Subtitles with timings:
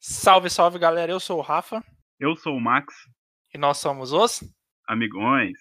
[0.00, 1.82] Salve, salve galera, eu sou o Rafa.
[2.20, 2.94] Eu sou o Max.
[3.52, 4.44] E nós somos os
[4.86, 5.58] Amigões.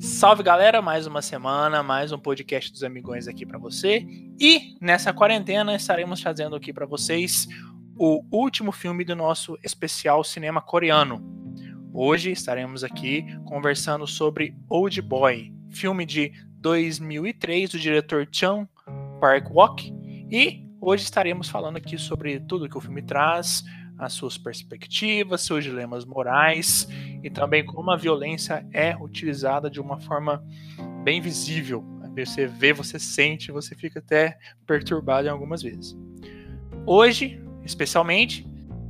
[0.00, 4.04] Salve galera, mais uma semana, mais um podcast dos Amigões aqui para você.
[4.40, 7.46] E nessa quarentena estaremos fazendo aqui para vocês
[7.98, 11.20] o último filme do nosso especial cinema coreano.
[11.92, 18.68] Hoje estaremos aqui conversando sobre Old Boy, filme de 2003 do diretor Chung
[19.20, 19.92] Park-wok.
[20.30, 23.64] E hoje estaremos falando aqui sobre tudo que o filme traz,
[23.98, 26.86] as suas perspectivas, seus dilemas morais
[27.20, 30.40] e também como a violência é utilizada de uma forma
[31.02, 31.84] bem visível.
[32.16, 35.96] Você vê, você sente, você fica até perturbado em algumas vezes.
[36.86, 38.46] Hoje, especialmente,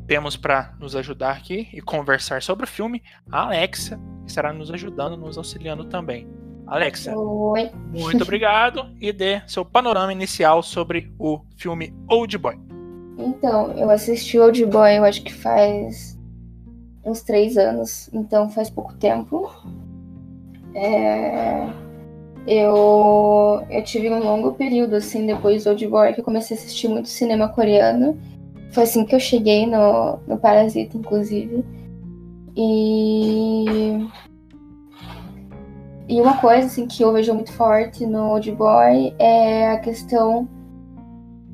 [0.07, 4.71] temos para nos ajudar aqui e conversar sobre o filme a Alexa, que estará nos
[4.71, 6.27] ajudando, nos auxiliando também.
[6.67, 7.71] Alexa, Oi.
[7.91, 12.59] muito obrigado e dê seu panorama inicial sobre o filme Old Boy.
[13.19, 16.17] Então, eu assisti Old Boy, eu acho que faz
[17.05, 19.51] uns três anos, então faz pouco tempo.
[20.75, 21.67] É...
[22.47, 26.61] Eu, eu tive um longo período, assim, depois do Old Boy, que eu comecei a
[26.61, 28.19] assistir muito cinema coreano.
[28.73, 31.65] Foi assim que eu cheguei no, no Parasita, inclusive.
[32.57, 33.65] E...
[36.09, 40.49] E uma coisa, assim, que eu vejo muito forte no Old Boy é a questão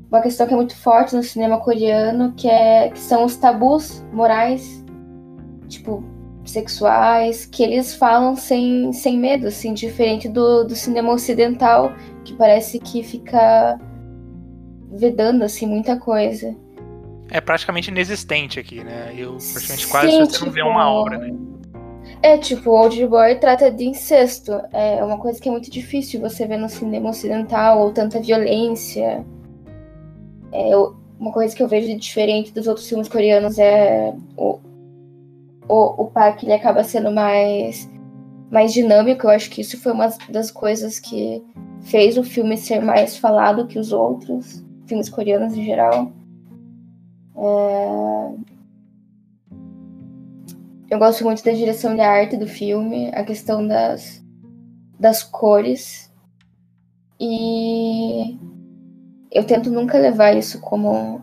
[0.09, 4.03] uma questão que é muito forte no cinema coreano, que, é, que são os tabus
[4.13, 4.83] morais,
[5.67, 6.03] tipo,
[6.45, 11.91] sexuais, que eles falam sem, sem medo, assim, diferente do, do cinema ocidental,
[12.23, 13.79] que parece que fica
[14.91, 16.55] vedando, assim, muita coisa.
[17.29, 19.13] É praticamente inexistente aqui, né?
[19.17, 21.33] Eu praticamente quase Sim, você tipo, não vê uma obra, né?
[22.21, 24.51] É, tipo, Old Boy trata de incesto.
[24.71, 29.25] É uma coisa que é muito difícil você ver no cinema ocidental, ou tanta violência.
[30.51, 30.71] É,
[31.19, 34.59] uma coisa que eu vejo de diferente dos outros filmes coreanos é o,
[35.67, 37.89] o, o parque ele acaba sendo mais,
[38.51, 39.25] mais dinâmico.
[39.25, 41.43] Eu acho que isso foi uma das coisas que
[41.81, 46.11] fez o filme ser mais falado que os outros filmes coreanos em geral.
[47.37, 48.35] É...
[50.89, 54.23] Eu gosto muito da direção de arte do filme, a questão das,
[54.99, 56.11] das cores.
[57.19, 58.37] E
[59.31, 61.21] eu tento nunca levar isso como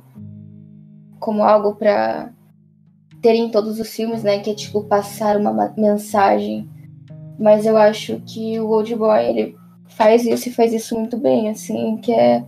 [1.18, 2.32] como algo para
[3.22, 6.68] ter em todos os filmes, né, que é tipo passar uma mensagem.
[7.38, 9.56] Mas eu acho que o Old Boy ele
[9.86, 12.44] faz isso e faz isso muito bem, assim, que é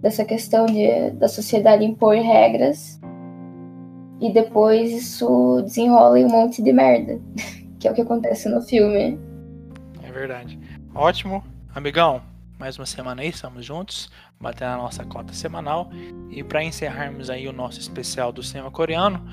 [0.00, 3.01] dessa questão de da sociedade impor regras
[4.22, 7.20] e depois isso desenrola em um monte de merda,
[7.80, 9.18] que é o que acontece no filme.
[10.02, 10.58] É verdade.
[10.94, 11.44] Ótimo,
[11.74, 12.22] amigão.
[12.58, 14.08] Mais uma semana aí, estamos juntos
[14.40, 15.90] bater a nossa cota semanal.
[16.30, 19.24] E para encerrarmos aí o nosso especial do cinema coreano,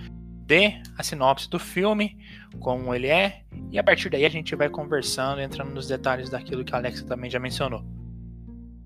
[0.45, 2.17] dê a sinopse do filme,
[2.59, 6.63] como ele é, e a partir daí a gente vai conversando, entrando nos detalhes daquilo
[6.63, 7.83] que a Alexa também já mencionou.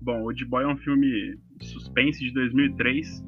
[0.02, 3.24] Bom, Old Boy é um filme de suspense de 2003.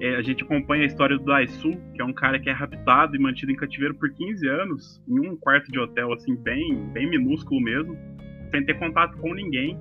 [0.00, 3.14] É, a gente acompanha a história do Daisu, que é um cara que é raptado
[3.14, 7.08] e mantido em cativeiro por 15 anos, em um quarto de hotel, assim, bem, bem
[7.08, 7.94] minúsculo mesmo,
[8.50, 9.78] sem ter contato com ninguém.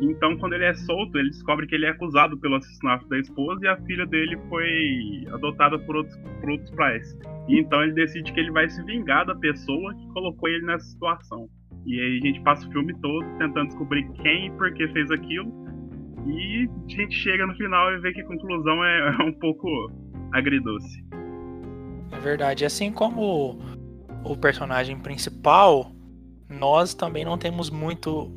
[0.00, 3.64] Então, quando ele é solto, ele descobre que ele é acusado pelo assassinato da esposa
[3.64, 7.18] e a filha dele foi adotada por outros, por outros pais.
[7.48, 10.84] E então ele decide que ele vai se vingar da pessoa que colocou ele nessa
[10.86, 11.48] situação.
[11.86, 15.10] E aí a gente passa o filme todo tentando descobrir quem e por que fez
[15.10, 15.63] aquilo.
[16.26, 19.68] E a gente chega no final e vê que a conclusão é, é um pouco
[20.32, 21.04] agridoce.
[22.12, 22.64] É verdade.
[22.64, 23.58] Assim como
[24.24, 25.92] o personagem principal,
[26.48, 28.32] nós também não temos muito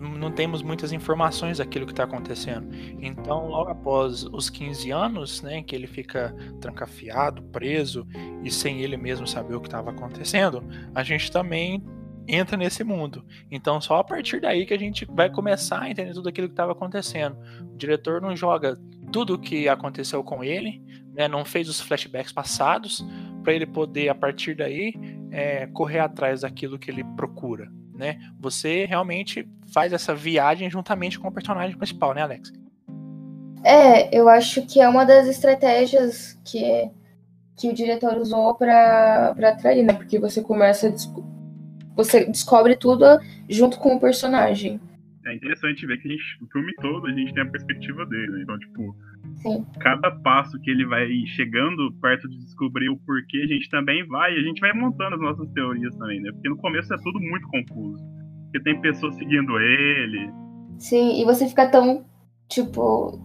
[0.00, 2.68] não temos muitas informações daquilo que está acontecendo.
[3.00, 8.06] Então, logo após os 15 anos, né, que ele fica trancafiado, preso
[8.42, 11.84] e sem ele mesmo saber o que estava acontecendo, a gente também
[12.28, 13.24] entra nesse mundo.
[13.50, 16.52] Então, só a partir daí que a gente vai começar a entender tudo aquilo que
[16.52, 17.36] estava acontecendo.
[17.72, 18.78] O diretor não joga
[19.10, 20.82] tudo o que aconteceu com ele,
[21.14, 23.04] né, não fez os flashbacks passados,
[23.42, 24.92] para ele poder, a partir daí,
[25.30, 28.16] é, correr atrás daquilo que ele procura né?
[28.38, 32.52] Você realmente faz essa viagem juntamente com o personagem principal, né, Alex?
[33.64, 36.88] É, eu acho que é uma das estratégias que,
[37.56, 39.92] que o diretor usou para atrair, né?
[39.92, 40.90] Porque você começa a
[41.98, 43.04] você descobre tudo
[43.50, 44.80] junto com o personagem.
[45.26, 48.28] É interessante ver que a gente, o filme todo a gente tem a perspectiva dele,
[48.28, 48.42] né?
[48.42, 48.96] Então, tipo,
[49.42, 49.66] Sim.
[49.80, 54.32] cada passo que ele vai chegando perto de descobrir o porquê, a gente também vai,
[54.32, 56.30] a gente vai montando as nossas teorias também, né?
[56.32, 58.02] Porque no começo é tudo muito confuso.
[58.44, 60.30] Porque tem pessoas seguindo ele.
[60.78, 62.06] Sim, e você fica tão,
[62.48, 63.20] tipo.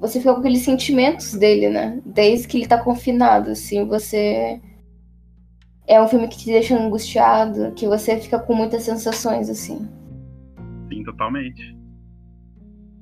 [0.00, 2.02] Você fica com aqueles sentimentos dele, né?
[2.04, 4.60] Desde que ele tá confinado, assim, você.
[5.92, 9.86] É um filme que te deixa angustiado, que você fica com muitas sensações, assim.
[10.90, 11.76] Sim, totalmente.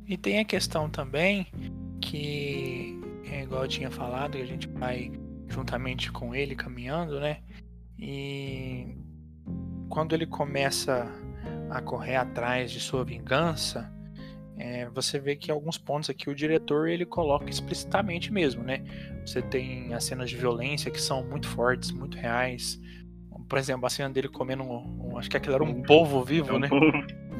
[0.08, 1.46] E tem a questão também
[2.00, 3.00] que,
[3.30, 5.12] é igual eu tinha falado, que a gente vai
[5.46, 7.38] juntamente com ele caminhando, né?
[7.96, 8.98] E
[9.88, 11.06] quando ele começa
[11.70, 13.88] a correr atrás de sua vingança,
[14.60, 18.84] é, você vê que alguns pontos aqui o diretor ele coloca explicitamente mesmo, né?
[19.24, 22.78] Você tem as cenas de violência que são muito fortes, muito reais.
[23.48, 26.50] Por exemplo, a cena dele comendo um, um acho que aquilo era um polvo vivo,
[26.50, 26.68] É um né?
[26.68, 26.92] povo.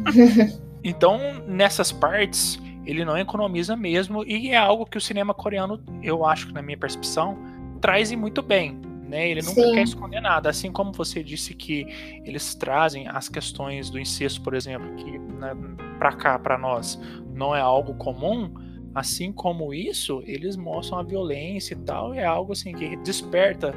[0.83, 6.25] Então, nessas partes, ele não economiza mesmo, e é algo que o cinema coreano, eu
[6.25, 7.39] acho que na minha percepção,
[7.83, 8.81] traz e muito bem.
[9.11, 9.29] Né?
[9.29, 9.73] Ele nunca Sim.
[9.73, 11.85] quer esconder nada, assim como você disse que
[12.25, 15.53] eles trazem as questões do incesto, por exemplo, que né,
[15.99, 16.97] para cá, para nós,
[17.35, 18.55] não é algo comum.
[18.95, 23.75] Assim como isso, eles mostram a violência e tal, é algo assim que desperta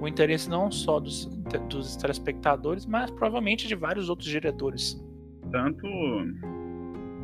[0.00, 1.26] o interesse não só dos,
[1.68, 5.04] dos telespectadores, mas provavelmente de vários outros diretores.
[5.50, 5.84] Tanto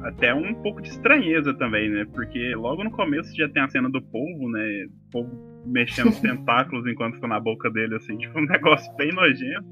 [0.02, 2.06] até um pouco de estranheza também, né?
[2.12, 4.86] Porque logo no começo já tem a cena do polvo, né?
[4.86, 9.12] O polvo mexendo os tentáculos enquanto está na boca dele, assim, tipo um negócio bem
[9.12, 9.66] nojento.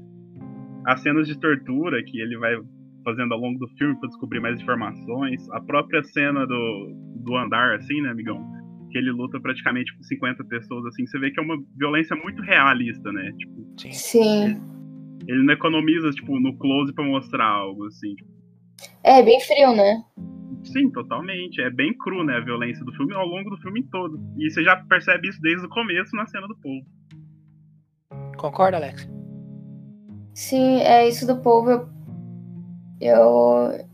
[0.85, 2.55] As cenas de tortura que ele vai
[3.03, 5.49] fazendo ao longo do filme para descobrir mais informações.
[5.51, 8.43] A própria cena do, do andar, assim, né, amigão?
[8.91, 11.05] Que ele luta praticamente com 50 pessoas, assim.
[11.05, 13.31] Você vê que é uma violência muito realista, né?
[13.37, 13.91] Tipo, Sim.
[13.91, 14.61] Sim.
[15.27, 18.15] ele não economiza, tipo, no close para mostrar algo, assim.
[18.15, 18.31] Tipo,
[19.03, 20.03] É, bem frio, né?
[20.63, 21.61] Sim, totalmente.
[21.61, 24.19] É bem cru, né, a violência do filme ao longo do filme todo.
[24.37, 26.85] E você já percebe isso desde o começo na cena do povo.
[28.37, 29.07] Concorda, Alex?
[30.33, 31.69] Sim, é isso do povo.
[31.71, 31.89] Eu,
[32.99, 33.85] eu,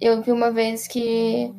[0.00, 1.52] eu vi uma vez que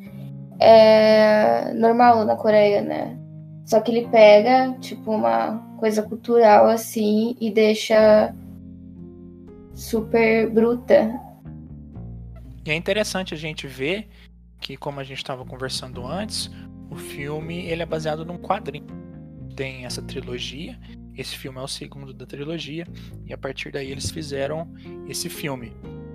[0.60, 3.18] é normal na Coreia, né?
[3.66, 8.34] Só que ele pega, tipo, uma coisa cultural assim e deixa
[9.74, 11.20] super bruta.
[12.64, 14.08] E é interessante a gente ver
[14.62, 16.50] que, como a gente estava conversando antes,
[16.88, 18.86] o filme ele é baseado num quadrinho.
[19.56, 20.78] Tem essa trilogia,
[21.14, 22.86] esse filme é o segundo da trilogia,
[23.26, 24.72] e a partir daí eles fizeram
[25.08, 25.72] esse filme.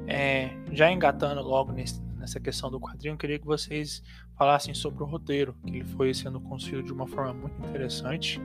[0.08, 4.02] É, já engatando logo nesse- nessa questão do quadrinho, eu queria que vocês
[4.38, 8.42] falassem sobre o roteiro, que ele foi sendo construído de uma forma muito interessante.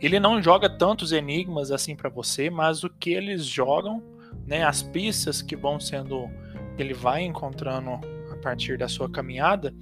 [0.00, 4.02] Ele não joga tantos enigmas assim para você, mas o que eles jogam,
[4.44, 6.28] né, as pistas que vão sendo
[6.76, 8.00] ele vai encontrando
[8.46, 9.74] partir da sua caminhada,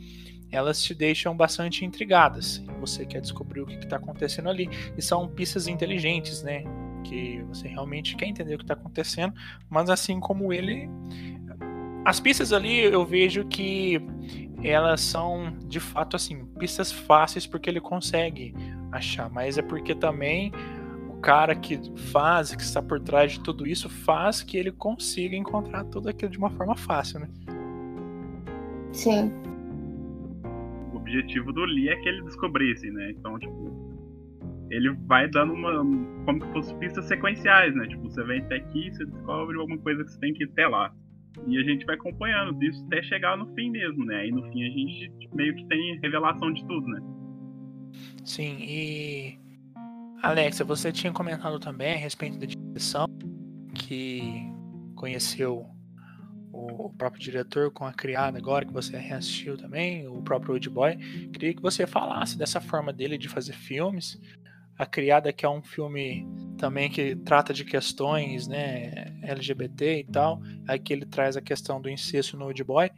[0.51, 2.65] elas te deixam bastante intrigadas.
[2.81, 4.71] Você quer descobrir o que está acontecendo ali.
[4.97, 6.65] E são pistas inteligentes, né?
[7.05, 9.35] Que você realmente quer entender o que está acontecendo,
[9.69, 10.89] mas assim como ele.
[12.07, 14.01] As pistas ali eu vejo que
[14.63, 18.55] elas são de fato assim, pistas fáceis porque ele consegue
[18.91, 20.53] achar, mas é porque também
[21.11, 21.79] o cara que
[22.13, 26.31] faz, que está por trás de tudo isso, faz que ele consiga encontrar tudo aquilo
[26.31, 27.29] de uma forma fácil, né?
[28.95, 29.31] Sim.
[30.93, 33.11] O objetivo do Lee é que ele descobrisse, né?
[33.11, 33.95] Então, tipo,
[34.71, 35.73] ele vai dando uma.
[36.25, 37.87] como que fosse pistas sequenciais, né?
[37.89, 40.67] Tipo, você vem até aqui, você descobre alguma coisa que você tem que ir até
[40.67, 40.95] lá.
[41.49, 44.21] E a gente vai acompanhando isso até chegar no fim mesmo, né?
[44.21, 47.01] Aí no fim a gente meio que tem revelação de tudo, né?
[48.25, 49.39] Sim, e
[50.23, 53.07] Alexa, você tinha comentado também a respeito da direção
[53.75, 54.23] que
[54.95, 55.67] conheceu
[56.55, 60.97] o próprio diretor com a criada agora que você reassistiu também, o próprio Old Boy.
[61.33, 64.21] Queria que você falasse dessa forma dele de fazer filmes.
[64.77, 66.27] A Criada que é um filme
[66.59, 70.41] também que trata de questões, né, LGBT e tal.
[70.67, 72.91] Aqui ele traz a questão do incesto no Old Boy.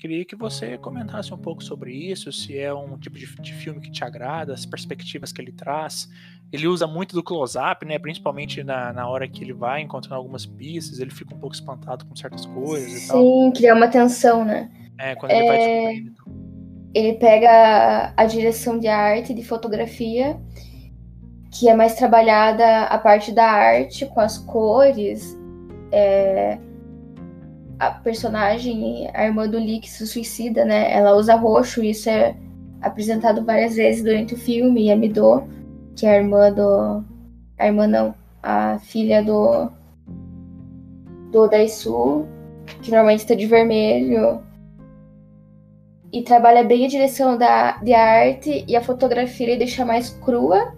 [0.00, 3.82] Queria que você comentasse um pouco sobre isso, se é um tipo de, de filme
[3.82, 6.08] que te agrada, as perspectivas que ele traz.
[6.50, 7.98] Ele usa muito do close-up, né?
[7.98, 12.06] Principalmente na, na hora que ele vai encontrando algumas pistas, ele fica um pouco espantado
[12.06, 13.18] com certas coisas e tal.
[13.18, 14.70] Sim, criar uma tensão, né?
[14.98, 16.14] É, quando ele vai É, descobrindo.
[16.94, 20.40] Ele pega a direção de arte, de fotografia,
[21.52, 25.38] que é mais trabalhada a parte da arte com as cores.
[25.92, 26.58] é,
[27.80, 30.92] A personagem, a irmã do Lee que se suicida, né?
[30.92, 32.36] Ela usa roxo, e isso é
[32.82, 34.86] apresentado várias vezes durante o filme.
[34.86, 35.42] E a Midô,
[35.96, 37.02] que é a irmã do.
[37.58, 39.70] A irmã não, a filha do.
[41.32, 42.26] Do Daisu,
[42.82, 44.42] que normalmente tá de vermelho.
[46.12, 50.74] e trabalha bem a direção da, de arte e a fotografia ele deixa mais crua,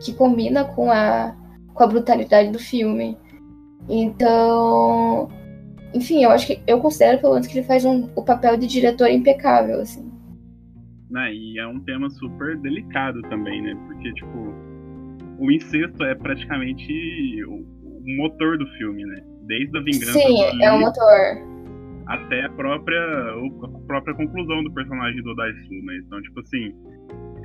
[0.00, 1.34] que combina com a,
[1.74, 3.18] com a brutalidade do filme.
[3.88, 5.28] Então,
[5.96, 8.66] enfim, eu acho que eu considero pelo menos que ele faz um, o papel de
[8.66, 10.10] diretor impecável, assim.
[11.10, 13.74] Né, e é um tema super delicado também, né?
[13.86, 14.54] Porque, tipo,
[15.38, 19.22] o incesto é praticamente o, o motor do filme, né?
[19.46, 20.12] Desde a vingança.
[20.12, 21.56] Sim, é o motor
[22.06, 26.00] até a própria, a própria conclusão do personagem do Daisu, né?
[26.06, 26.72] Então, tipo assim,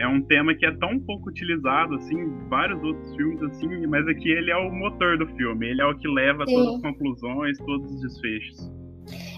[0.02, 4.08] é um tema que é tão pouco utilizado, assim, em vários outros filmes, assim, mas
[4.08, 6.56] aqui ele é o motor do filme, ele é o que leva Sim.
[6.56, 8.72] todas as conclusões, todos os desfechos.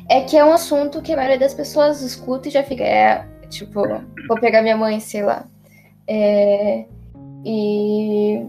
[0.10, 3.28] É que é um assunto que a maioria das pessoas escuta e já fica, é,
[3.50, 3.82] tipo,
[4.28, 5.46] vou pegar minha mãe, sei lá.
[6.08, 6.86] É,
[7.46, 8.46] e.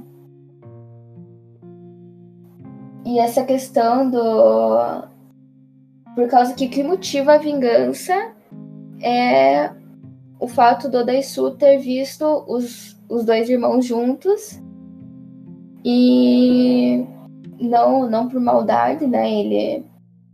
[3.07, 5.05] E essa questão do,
[6.15, 8.33] por causa que o que motiva a vingança
[9.03, 9.71] é
[10.39, 14.61] o fato do Daisu ter visto os, os dois irmãos juntos
[15.85, 17.05] e
[17.61, 19.31] não, não por maldade, né?
[19.31, 19.85] Ele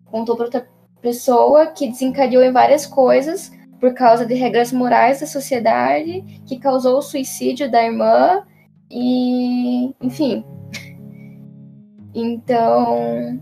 [0.07, 0.69] contou para outra
[1.01, 6.99] pessoa que desencadeou em várias coisas por causa de regras morais da sociedade, que causou
[6.99, 8.43] o suicídio da irmã
[8.91, 10.45] e, enfim.
[12.13, 13.41] Então,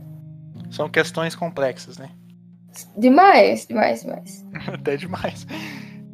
[0.71, 2.11] são questões complexas, né?
[2.97, 4.47] Demais, demais, demais.
[4.69, 5.47] Até demais.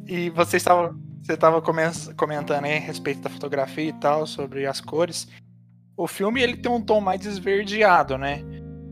[0.05, 4.79] E você estava, você estava comentando aí a respeito da fotografia e tal, sobre as
[4.79, 5.27] cores.
[5.97, 8.43] O filme ele tem um tom mais esverdeado, né?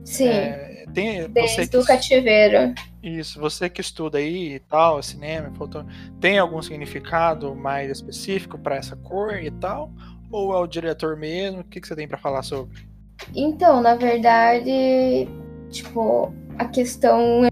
[0.05, 0.29] Sim.
[0.29, 2.73] É, tem, Desde que, o cativeiro.
[3.01, 5.85] Isso, você que estuda aí e tal, cinema, foto,
[6.19, 9.91] tem algum significado mais específico para essa cor e tal?
[10.31, 11.61] Ou é o diretor mesmo?
[11.61, 12.87] O que, que você tem para falar sobre?
[13.35, 15.27] Então, na verdade,
[15.69, 17.47] tipo, a questão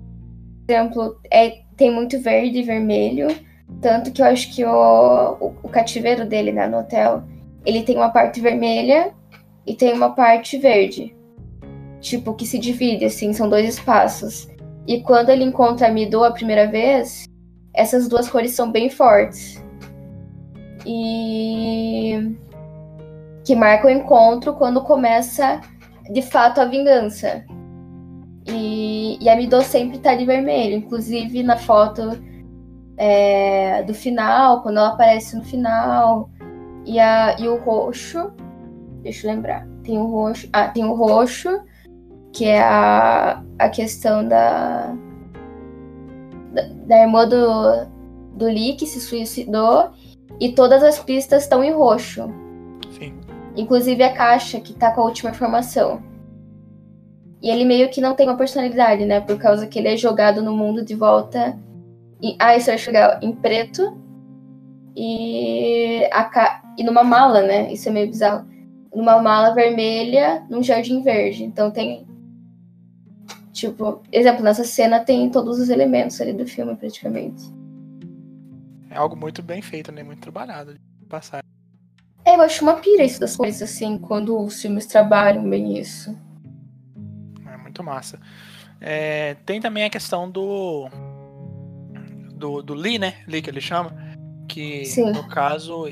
[0.71, 3.27] exemplo, é, tem muito verde e vermelho.
[3.79, 7.23] Tanto que eu acho que o, o, o cativeiro dele né, no hotel,
[7.65, 9.13] ele tem uma parte vermelha
[9.65, 11.15] e tem uma parte verde.
[11.99, 14.47] Tipo, que se divide, assim, são dois espaços.
[14.87, 17.25] E quando ele encontra a Mido a primeira vez,
[17.73, 19.63] essas duas cores são bem fortes.
[20.85, 22.35] E
[23.45, 25.61] que marca o encontro quando começa
[26.11, 27.45] de fato a vingança.
[28.47, 32.19] E, e a Midô sempre tá de vermelho, inclusive na foto
[32.97, 36.29] é, do final, quando ela aparece no final.
[36.85, 38.31] E, a, e o roxo,
[39.01, 41.61] deixa eu lembrar, tem o roxo, ah, tem o roxo,
[42.33, 44.95] que é a, a questão da,
[46.51, 47.85] da, da irmã do,
[48.35, 49.91] do Lee que se suicidou,
[50.39, 52.33] e todas as pistas estão em roxo.
[52.97, 53.13] Sim.
[53.55, 56.01] Inclusive a caixa que tá com a última informação.
[57.41, 59.19] E ele meio que não tem uma personalidade, né?
[59.19, 61.57] Por causa que ele é jogado no mundo de volta.
[62.39, 63.19] Ah, isso eu acho legal.
[63.21, 63.97] Em preto.
[64.95, 67.71] E, a, e numa mala, né?
[67.71, 68.47] Isso é meio bizarro.
[68.93, 71.43] Numa mala vermelha, num jardim verde.
[71.43, 72.05] Então tem.
[73.53, 77.43] Tipo, exemplo, nessa cena tem todos os elementos ali do filme, praticamente.
[78.89, 80.03] É algo muito bem feito, né?
[80.03, 81.43] Muito trabalhado de passar.
[82.25, 86.15] É, eu acho uma pira isso das coisas, assim, quando os filmes trabalham bem isso
[87.71, 88.19] muito massa.
[88.79, 90.89] É, tem também a questão do,
[92.41, 93.23] do, do Lee, né?
[93.27, 93.95] Lee que ele chama.
[94.49, 95.11] Que Sim.
[95.11, 95.87] no caso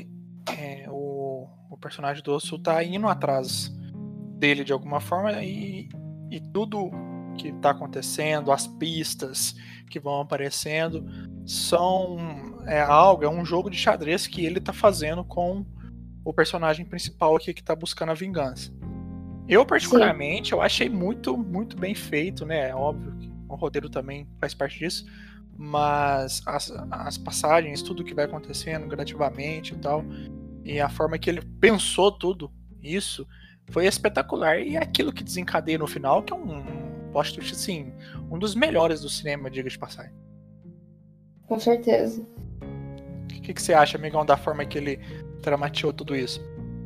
[0.58, 3.72] é, o, o personagem do Osso tá indo atrás
[4.38, 5.88] dele de alguma forma e,
[6.30, 6.90] e tudo
[7.38, 9.54] que tá acontecendo, as pistas
[9.88, 11.06] que vão aparecendo,
[11.46, 12.18] são
[12.66, 15.64] é algo, é um jogo de xadrez que ele tá fazendo com
[16.24, 18.70] o personagem principal aqui que tá buscando a vingança.
[19.48, 20.54] Eu, particularmente, Sim.
[20.54, 22.70] eu achei muito, muito bem feito, né?
[22.70, 25.04] É óbvio que o roteiro também faz parte disso.
[25.62, 30.02] Mas as, as passagens, tudo que vai acontecendo gradativamente e tal,
[30.64, 32.50] e a forma que ele pensou tudo
[32.82, 33.28] isso
[33.70, 34.58] foi espetacular.
[34.58, 36.64] E aquilo que desencadeia no final, que é um
[37.12, 37.92] post twist, assim,
[38.30, 40.14] um dos melhores do cinema, diga de passagem.
[41.46, 42.26] Com certeza.
[42.62, 44.98] O que, que, você acha, amigão, da forma que ele
[45.42, 46.40] dramateou tudo isso?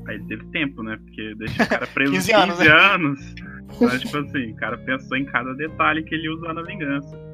[0.09, 0.97] Aí teve tempo, né?
[0.97, 2.59] Porque deixa o cara preso 15 anos.
[2.59, 3.35] 15 anos.
[3.77, 7.34] Então, tipo assim, o cara pensou em cada detalhe que ele ia usar na vingança.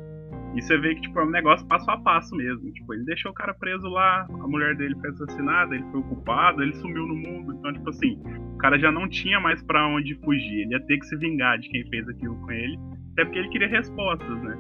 [0.54, 2.73] E você vê que, tipo, é um negócio passo a passo mesmo.
[2.73, 6.62] Tipo, ele deixou o cara preso lá, a mulher dele foi assassinada, ele foi ocupado,
[6.62, 7.54] ele sumiu no mundo.
[7.54, 8.21] Então, tipo assim,
[8.54, 10.62] o cara já não tinha mais para onde fugir.
[10.62, 12.78] Ele ia ter que se vingar de quem fez aquilo com ele.
[13.12, 14.59] Até porque ele queria respostas, né?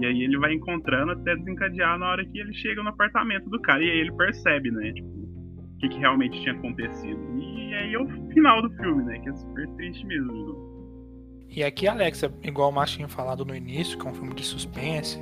[0.00, 3.60] E aí ele vai encontrando até desencadear na hora que ele chega no apartamento do
[3.60, 3.82] cara.
[3.82, 4.92] E aí ele percebe, né?
[4.92, 7.20] Tipo, o que, que, realmente tinha acontecido.
[7.36, 9.18] E aí é o final do filme, né?
[9.18, 10.67] Que é super triste mesmo.
[11.48, 14.44] E aqui, Alexa, igual o Márcio tinha falado no início, que é um filme de
[14.44, 15.18] suspense,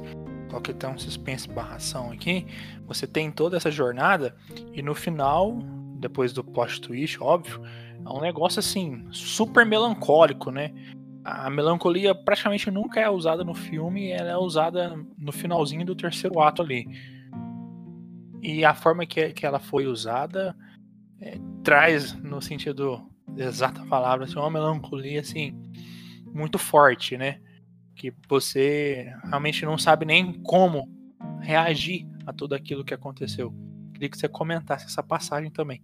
[0.49, 2.47] coloquei até um suspense barração aqui.
[2.87, 4.35] Você tem toda essa jornada
[4.73, 5.59] e no final,
[5.99, 7.62] depois do plot twist, óbvio,
[8.04, 10.73] é um negócio assim, super melancólico, né?
[11.25, 16.40] A melancolia praticamente nunca é usada no filme, ela é usada no finalzinho do terceiro
[16.40, 16.87] ato ali.
[18.40, 20.54] E a forma que, que ela foi usada
[21.21, 23.02] é, traz, no sentido
[23.37, 25.52] exata palavra, assim, uma melancolia assim,
[26.37, 27.38] muito forte, né?
[27.95, 30.88] Que você realmente não sabe nem como
[31.40, 33.52] reagir a tudo aquilo que aconteceu.
[33.93, 35.81] Queria que você comentasse essa passagem também.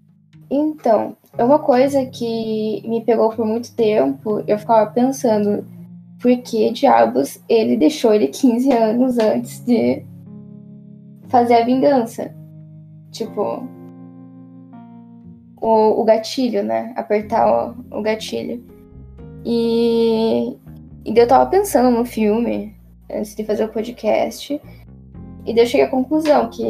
[0.50, 5.66] Então, é uma coisa que me pegou por muito tempo, eu ficava pensando,
[6.20, 10.04] por que diabos ele deixou ele 15 anos antes de
[11.28, 12.34] fazer a vingança?
[13.10, 13.66] Tipo,
[15.60, 16.92] o, o gatilho, né?
[16.96, 18.62] Apertar o, o gatilho.
[19.44, 20.56] E,
[21.04, 22.76] e eu tava pensando no filme,
[23.10, 24.60] antes de fazer o podcast,
[25.44, 26.64] e daí eu cheguei à conclusão que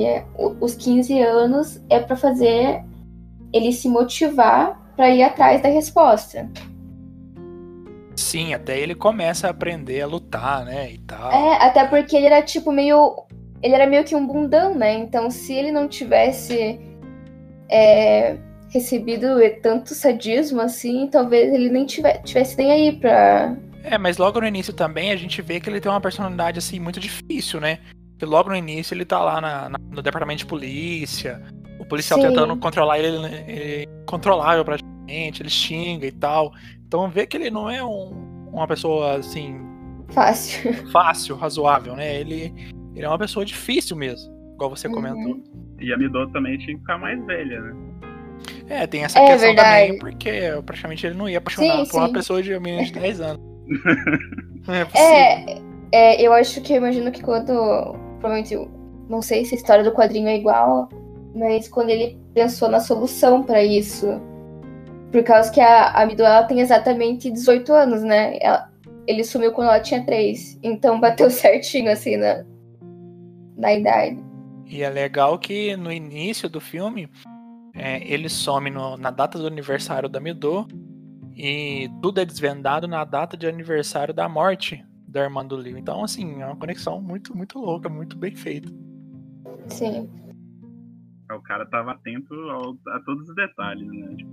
[0.60, 2.82] os 15 anos é para fazer
[3.52, 6.48] ele se motivar para ir atrás da resposta.
[8.16, 11.30] Sim, até ele começa a aprender a lutar, né, e tal.
[11.30, 13.26] É, até porque ele era tipo meio,
[13.62, 14.94] ele era meio que um bundão, né?
[14.94, 16.80] Então, se ele não tivesse
[17.70, 18.36] é,
[18.72, 19.26] recebido
[19.62, 23.54] tanto sadismo assim, talvez ele nem tivesse, tivesse nem aí pra.
[23.84, 26.80] É, mas logo no início também a gente vê que ele tem uma personalidade assim
[26.80, 27.78] muito difícil, né?
[28.12, 31.42] Porque logo no início ele tá lá na, na, no departamento de polícia,
[31.78, 32.28] o policial Sim.
[32.28, 36.52] tentando controlar ele, ele incontrolável praticamente, ele xinga e tal.
[36.86, 39.60] Então vê que ele não é um, uma pessoa assim.
[40.10, 40.72] Fácil.
[40.90, 42.20] Fácil, razoável, né?
[42.20, 42.54] Ele,
[42.94, 44.94] ele é uma pessoa difícil mesmo, igual você uhum.
[44.94, 45.42] comentou.
[45.80, 47.91] E a Midou também tinha que ficar mais velha, né?
[48.72, 49.86] É, tem essa é, questão verdade.
[49.86, 50.30] também, porque
[50.64, 51.98] praticamente ele não ia apaixonar sim, por sim.
[51.98, 53.42] uma pessoa de menos de 10 anos.
[54.96, 55.62] é, é,
[55.92, 57.52] é, eu acho que eu imagino que quando.
[58.18, 58.56] Provavelmente,
[59.10, 60.88] não sei se a história do quadrinho é igual,
[61.34, 64.08] mas quando ele pensou na solução para isso.
[65.10, 68.38] Por causa que a, a ela tem exatamente 18 anos, né?
[68.40, 68.70] Ela,
[69.06, 70.60] ele sumiu quando ela tinha 3.
[70.62, 72.42] Então bateu certinho, assim, na,
[73.58, 74.18] na idade.
[74.66, 77.06] E é legal que no início do filme,
[77.74, 80.66] é, ele some no, na data do aniversário da Midô
[81.34, 85.78] e tudo é desvendado na data de aniversário da morte da irmã do Leo.
[85.78, 88.70] Então, assim, é uma conexão muito, muito louca, muito bem feita.
[89.68, 90.08] Sim.
[91.30, 94.14] É, o cara tava atento ao, a todos os detalhes, né?
[94.16, 94.32] Tipo,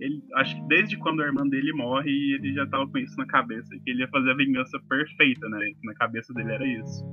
[0.00, 3.26] ele, acho que desde quando a irmã dele morre, ele já tava com isso na
[3.26, 5.70] cabeça, que ele ia fazer a vingança perfeita, né?
[5.84, 7.04] Na cabeça dele era isso.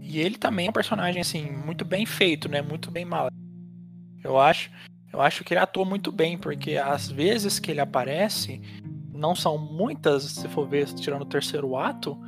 [0.00, 2.60] E ele também é um personagem, assim, muito bem feito, né?
[2.60, 3.28] Muito bem mal.
[4.24, 4.70] Eu acho.
[5.12, 8.60] Eu acho que ele atua muito bem, porque as vezes que ele aparece
[9.12, 12.18] não são muitas, se for ver, tirando o terceiro ato,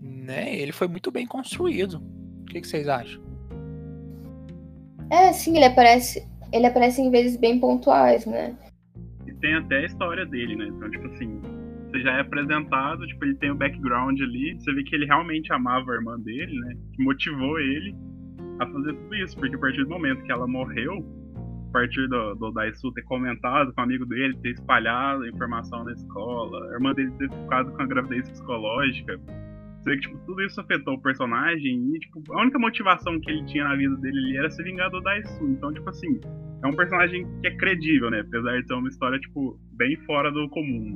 [0.00, 0.58] né?
[0.58, 2.02] Ele foi muito bem construído.
[2.40, 3.22] O que, que vocês acham?
[5.10, 8.56] É, sim, ele aparece, ele aparece em vezes bem pontuais, né?
[9.26, 10.66] E tem até a história dele, né?
[10.66, 11.40] Então, tipo assim,
[11.88, 15.52] você já é apresentado, tipo, ele tem o background ali, você vê que ele realmente
[15.52, 16.74] amava a irmã dele, né?
[16.94, 17.94] Que motivou ele
[18.58, 21.04] a fazer tudo isso, porque a partir do momento que ela morreu,
[21.74, 25.92] partir do, do Daisu ter comentado com o amigo dele, ter espalhado a informação na
[25.92, 29.20] escola, a irmã dele ter ficado com a gravidez psicológica,
[29.82, 33.44] você que tipo, tudo isso afetou o personagem e tipo, a única motivação que ele
[33.46, 35.48] tinha na vida dele era se vingar do Daisu.
[35.48, 36.20] Então, tipo assim,
[36.62, 38.20] é um personagem que é credível, né?
[38.20, 40.94] Apesar de ser uma história, tipo, bem fora do comum.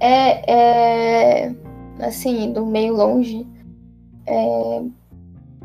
[0.00, 1.56] É, é
[2.00, 3.44] assim, do meio longe.
[4.26, 5.01] É,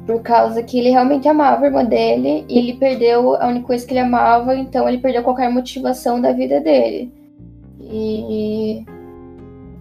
[0.08, 3.86] por causa que ele realmente amava a irmã dele e ele perdeu a única coisa
[3.86, 7.12] que ele amava, então ele perdeu qualquer motivação da vida dele.
[7.80, 8.86] E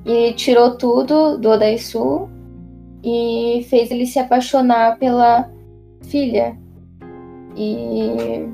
[0.07, 2.29] e tirou tudo do Odaisu
[3.03, 5.51] e fez ele se apaixonar pela
[6.03, 6.57] filha.
[7.57, 8.49] E.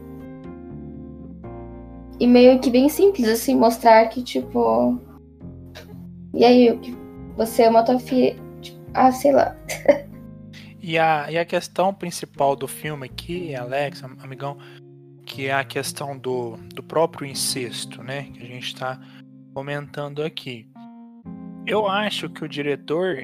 [2.19, 4.99] E meio que bem simples, assim, mostrar que, tipo.
[6.33, 6.81] E aí,
[7.37, 8.35] você ama tua filha.
[8.63, 9.55] Tipo, ah, sei lá.
[10.83, 14.59] e, a, e a questão principal do filme aqui, Alex, amigão,
[15.25, 18.25] que é a questão do, do próprio incesto, né?
[18.35, 19.01] Que a gente está
[19.55, 20.69] comentando aqui.
[21.65, 23.19] Eu acho que o diretor,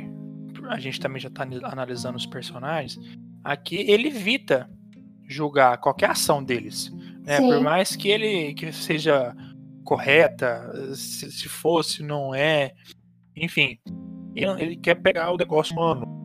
[0.68, 2.96] a gente também já está analisando os personagens,
[3.42, 4.70] aqui ele evita
[5.28, 6.92] julgar qualquer ação deles.
[7.24, 7.38] Né?
[7.38, 9.34] Por mais que ele que seja
[9.84, 12.72] correta, se, se fosse, não é.
[13.34, 13.78] Enfim,
[14.34, 16.17] ele, ele, quer pegar o negócio humano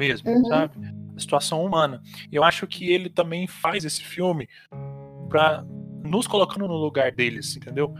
[0.00, 0.44] mesmo, uhum.
[0.46, 0.74] sabe?
[1.14, 2.02] A situação humana.
[2.32, 4.48] Eu acho que ele também faz esse filme
[5.28, 5.64] para
[6.02, 7.94] nos colocando no lugar deles, entendeu?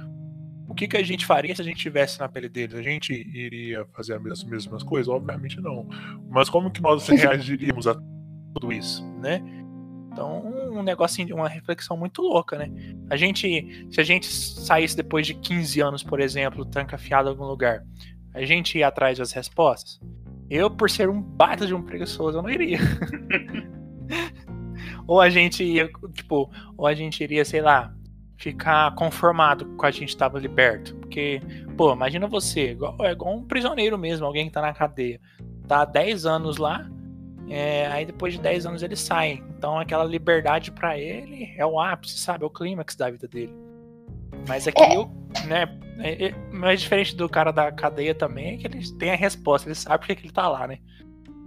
[0.70, 2.76] o que, que a gente faria se a gente estivesse na pele deles?
[2.76, 5.08] A gente iria fazer as mesmas coisas?
[5.08, 5.84] Obviamente não.
[6.30, 7.94] Mas como que nós reagiríamos a
[8.54, 9.42] tudo isso, né?
[10.12, 12.70] Então, um negocinho, uma reflexão muito louca, né?
[13.10, 17.46] A gente, se a gente saísse depois de 15 anos, por exemplo, trancafiado em algum
[17.46, 17.82] lugar,
[18.32, 20.00] a gente ia atrás das respostas?
[20.50, 22.78] Eu, por ser um baita de um preguiçoso, eu não iria.
[25.06, 27.94] ou a gente ia, tipo, ou a gente iria, sei lá,
[28.36, 30.96] ficar conformado com a gente estava liberto.
[30.96, 31.40] Porque,
[31.76, 35.20] pô, imagina você, igual, é igual um prisioneiro mesmo, alguém que tá na cadeia.
[35.68, 36.90] Tá há 10 anos lá,
[37.48, 39.42] é, aí depois de 10 anos ele sai.
[39.56, 42.42] Então aquela liberdade para ele é o ápice, sabe?
[42.42, 43.69] É o clímax da vida dele.
[44.48, 44.96] Mas aqui, é.
[44.96, 45.10] eu,
[45.46, 49.16] né, é, é, mais diferente do cara da cadeia também é que ele tem a
[49.16, 50.78] resposta, ele sabe porque que ele tá lá, né?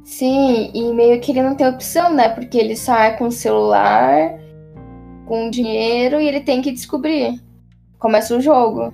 [0.03, 2.29] Sim, e meio que ele não tem opção, né?
[2.29, 4.37] Porque ele sai com o celular,
[5.25, 7.39] com dinheiro e ele tem que descobrir.
[7.97, 8.93] Começa o jogo.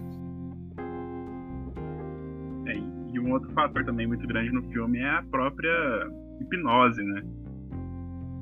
[2.68, 2.76] É,
[3.12, 5.72] e um outro fator também muito grande no filme é a própria
[6.40, 7.24] hipnose, né?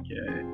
[0.04, 0.46] Que é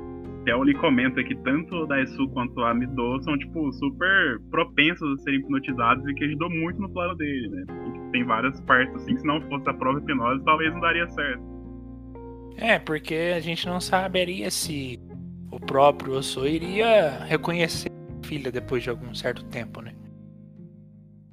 [0.46, 5.40] Lee comenta que tanto o Daesu quanto a Mido são, tipo, super propensos a serem
[5.40, 7.64] hipnotizados e que ajudou muito no plano dele, né?
[7.66, 11.10] Porque tem várias partes, assim, que se não fosse a própria hipnose, talvez não daria
[11.10, 11.44] certo.
[12.58, 15.00] É, porque a gente não saberia se
[15.50, 19.94] o próprio Osso iria reconhecer a filha depois de algum certo tempo, né?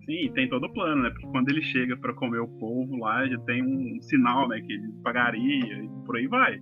[0.07, 1.11] Sim, tem todo o plano, né?
[1.11, 4.61] Porque quando ele chega para comer o povo lá, já tem um sinal, né?
[4.61, 6.61] Que ele pagaria e por aí vai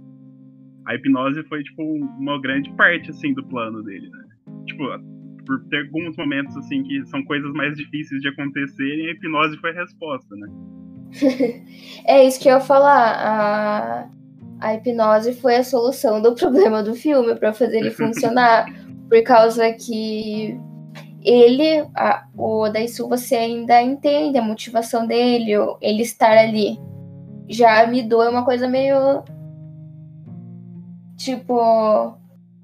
[0.88, 4.24] a hipnose foi, tipo, uma grande parte, assim, do plano dele, né?
[4.66, 4.84] Tipo,
[5.44, 9.70] por ter alguns momentos, assim, que são coisas mais difíceis de acontecerem, a hipnose foi
[9.70, 10.48] a resposta, né?
[12.06, 13.14] é isso que eu ia falar.
[13.18, 14.10] A,
[14.60, 18.66] a hipnose foi a solução do problema do filme para fazer ele funcionar.
[19.08, 20.58] por causa que
[21.22, 26.78] ele, a, o Daisu, você ainda entende a motivação dele, ele estar ali.
[27.46, 29.22] Já me doa uma coisa meio
[31.18, 32.16] Tipo,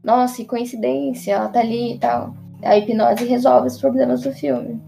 [0.03, 2.35] nossa, que coincidência, ela tá ali e tal.
[2.62, 4.81] A hipnose resolve os problemas do filme.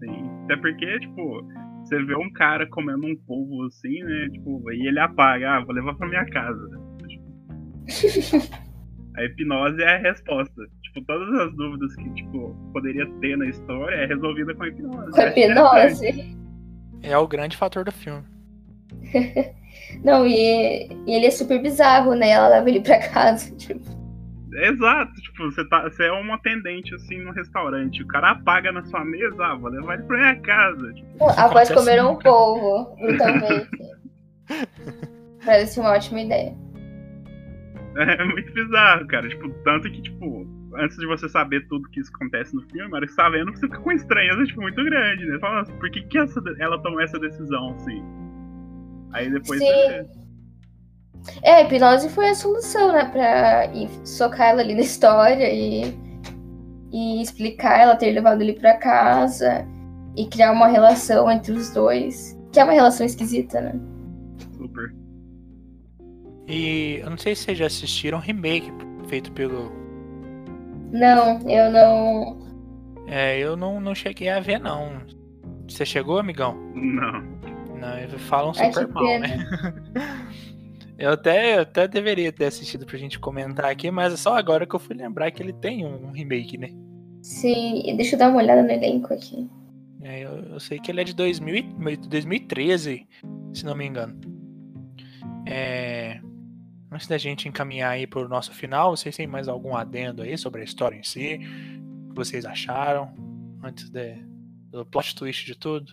[0.00, 0.30] Sim.
[0.44, 1.44] Até porque, tipo,
[1.84, 4.28] você vê um cara comendo um polvo assim, né?
[4.32, 6.70] Tipo, e ele apaga, ah, vou levar pra minha casa.
[9.16, 10.62] a hipnose é a resposta.
[10.82, 15.10] Tipo, todas as dúvidas que, tipo, poderia ter na história é resolvida com a hipnose.
[15.12, 16.36] Com a hipnose.
[17.02, 18.24] É o grande fator do filme.
[20.02, 22.30] Não, e, e, ele é super bizarro, né?
[22.30, 24.04] Ela leva ele pra casa, tipo.
[24.56, 28.84] Exato, tipo, você, tá, você é um atendente assim no restaurante, o cara apaga na
[28.84, 30.92] sua mesa, ah, vou levar ele pra minha casa.
[30.92, 33.68] Tipo, Após comer um polvo, brutalmente.
[35.44, 36.54] Parece uma ótima ideia.
[37.96, 39.28] É muito bizarro, cara.
[39.28, 43.06] Tipo, tanto que, tipo, antes de você saber tudo que isso acontece no filme, hora
[43.06, 45.38] que você tá vendo, você fica com estranheza, tipo, muito grande, né?
[45.38, 48.23] Fala, por que, que essa, ela tomou essa decisão, assim?
[49.14, 49.66] Aí depois Sim.
[49.66, 50.06] você...
[51.42, 53.04] É, a hipnose foi a solução, né?
[53.06, 53.70] Pra
[54.04, 55.94] socar ela ali na história e,
[56.92, 59.66] e explicar ela ter levado ele pra casa
[60.16, 62.38] e criar uma relação entre os dois.
[62.52, 63.74] Que é uma relação esquisita, né?
[64.56, 64.94] Super.
[66.46, 68.70] E eu não sei se vocês já assistiram um remake
[69.08, 69.72] feito pelo.
[70.92, 72.38] Não, eu não.
[73.06, 75.00] É, eu não, não cheguei a ver, não.
[75.68, 76.54] Você chegou, amigão?
[76.74, 77.33] Não
[77.74, 78.08] né?
[78.18, 79.46] Falam super mal, né?
[80.96, 84.64] Eu até, eu até deveria ter assistido pra gente comentar aqui, mas é só agora
[84.64, 86.68] que eu fui lembrar que ele tem um remake, né?
[87.20, 89.48] Sim, deixa eu dar uma olhada no elenco aqui.
[90.02, 91.64] É, eu, eu, sei que ele é de 2000,
[92.08, 93.08] 2013,
[93.52, 94.20] se não me engano.
[95.46, 96.20] É,
[96.92, 100.60] antes da gente encaminhar aí pro nosso final, vocês têm mais algum adendo aí sobre
[100.60, 101.40] a história em si?
[102.04, 103.12] O que vocês acharam?
[103.62, 104.16] Antes de,
[104.68, 105.92] do plot twist de tudo?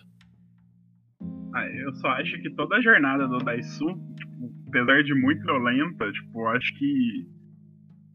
[1.54, 3.86] Ah, eu só acho que toda a jornada do Daisu,
[4.16, 7.26] tipo, apesar de muito violenta, tipo, acho que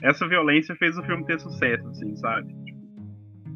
[0.02, 2.54] essa violência fez o filme ter sucesso, assim, sabe?
[2.65, 2.80] Tipo,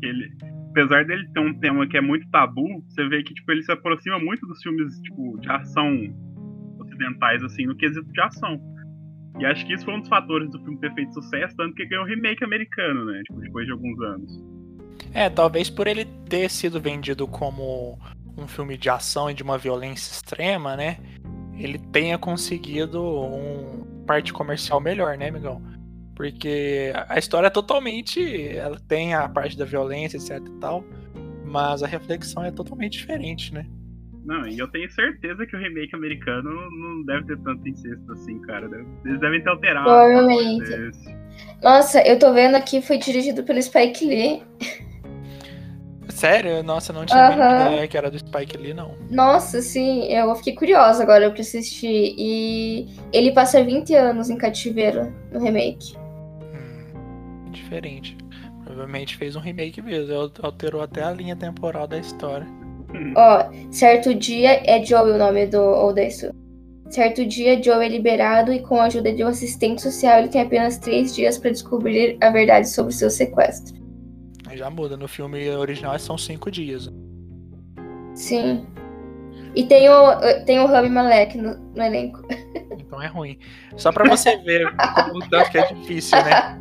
[0.03, 0.31] ele,
[0.69, 3.71] apesar dele ter um tema que é muito tabu, você vê que tipo, ele se
[3.71, 5.91] aproxima muito dos filmes tipo, de ação
[6.79, 8.59] ocidentais, assim, no quesito de ação.
[9.39, 11.85] E acho que isso foi um dos fatores do filme ter feito sucesso, tanto que
[11.85, 13.21] ganhou um remake americano, né?
[13.27, 14.43] Tipo, depois de alguns anos.
[15.13, 17.97] É, talvez por ele ter sido vendido como
[18.37, 20.97] um filme de ação e de uma violência extrema, né?
[21.57, 25.61] Ele tenha conseguido um parte comercial melhor, né, amigão?
[26.15, 28.47] Porque a história é totalmente.
[28.49, 30.83] Ela tem a parte da violência, etc e tal.
[31.45, 33.65] Mas a reflexão é totalmente diferente, né?
[34.23, 38.39] Não, e eu tenho certeza que o remake americano não deve ter tanto incesto assim,
[38.41, 38.69] cara.
[39.03, 39.85] Eles devem ter alterado.
[39.85, 41.17] Provavelmente.
[41.61, 44.43] Nossa, eu tô vendo aqui, foi dirigido pelo Spike Lee.
[46.21, 46.61] Sério?
[46.61, 48.93] Nossa, não tinha nem ideia que era do Spike Lee, não.
[49.09, 52.13] Nossa, sim, eu fiquei curiosa agora pra assistir.
[52.15, 55.95] E ele passa 20 anos em cativeiro no remake.
[56.53, 58.15] Hum, diferente.
[58.63, 60.13] Provavelmente fez um remake mesmo.
[60.13, 62.45] al- Alterou até a linha temporal da história.
[63.15, 66.29] Ó, certo dia é Joe o nome do Odaisu.
[66.89, 70.41] Certo dia, Joe é liberado e com a ajuda de um assistente social ele tem
[70.41, 73.80] apenas três dias pra descobrir a verdade sobre seu sequestro.
[74.55, 74.95] Já muda.
[74.97, 76.89] No filme original são cinco dias.
[78.15, 78.65] Sim.
[79.55, 82.21] E tem o, tem o Rami Malek no, no elenco.
[82.79, 83.37] Então é ruim.
[83.75, 84.65] Só pra você ver
[85.13, 86.59] o tanto que é difícil, né?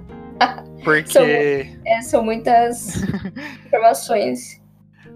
[0.85, 1.11] Porque.
[1.11, 3.03] São- É, são muitas
[3.67, 4.61] informações.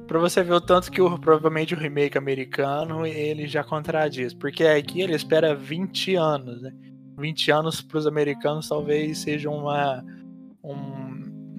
[0.06, 4.34] Pra você ver o tanto que o, provavelmente o remake americano ele já contradiz.
[4.34, 6.72] Porque aqui ele espera 20 anos, né?
[7.18, 10.04] 20 anos pros americanos talvez seja uma,
[10.62, 11.03] um-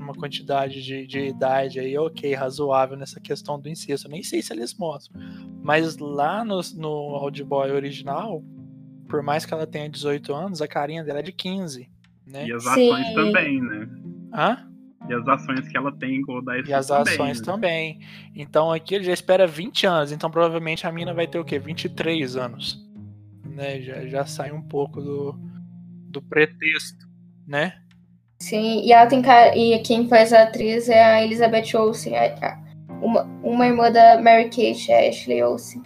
[0.05, 4.07] uma quantidade de, de idade aí, ok, razoável nessa questão do incesto.
[4.07, 5.19] Eu nem sei se eles mostram.
[5.61, 8.43] Mas lá no, no Old Boy original,
[9.09, 11.89] por mais que ela tenha 18 anos, a carinha dela é de 15.
[12.25, 12.47] Né?
[12.47, 12.69] E as Sim.
[12.69, 13.89] ações também, né?
[14.33, 14.69] Hã?
[15.07, 17.45] E as ações que ela tem com o Daisu E as também, ações né?
[17.45, 17.99] também.
[18.35, 20.11] Então aqui ele já espera 20 anos.
[20.11, 21.59] Então provavelmente a mina vai ter o quê?
[21.59, 22.83] 23 anos.
[23.43, 23.81] Né?
[23.81, 25.39] Já, já sai um pouco do,
[26.09, 27.07] do pretexto,
[27.47, 27.81] né?
[28.49, 29.57] Sim, e ela tem cara.
[29.57, 32.59] E quem faz a atriz é a Elizabeth Olsen, a-
[33.01, 35.81] uma, uma irmã da Mary Kate, a Ashley Olsen.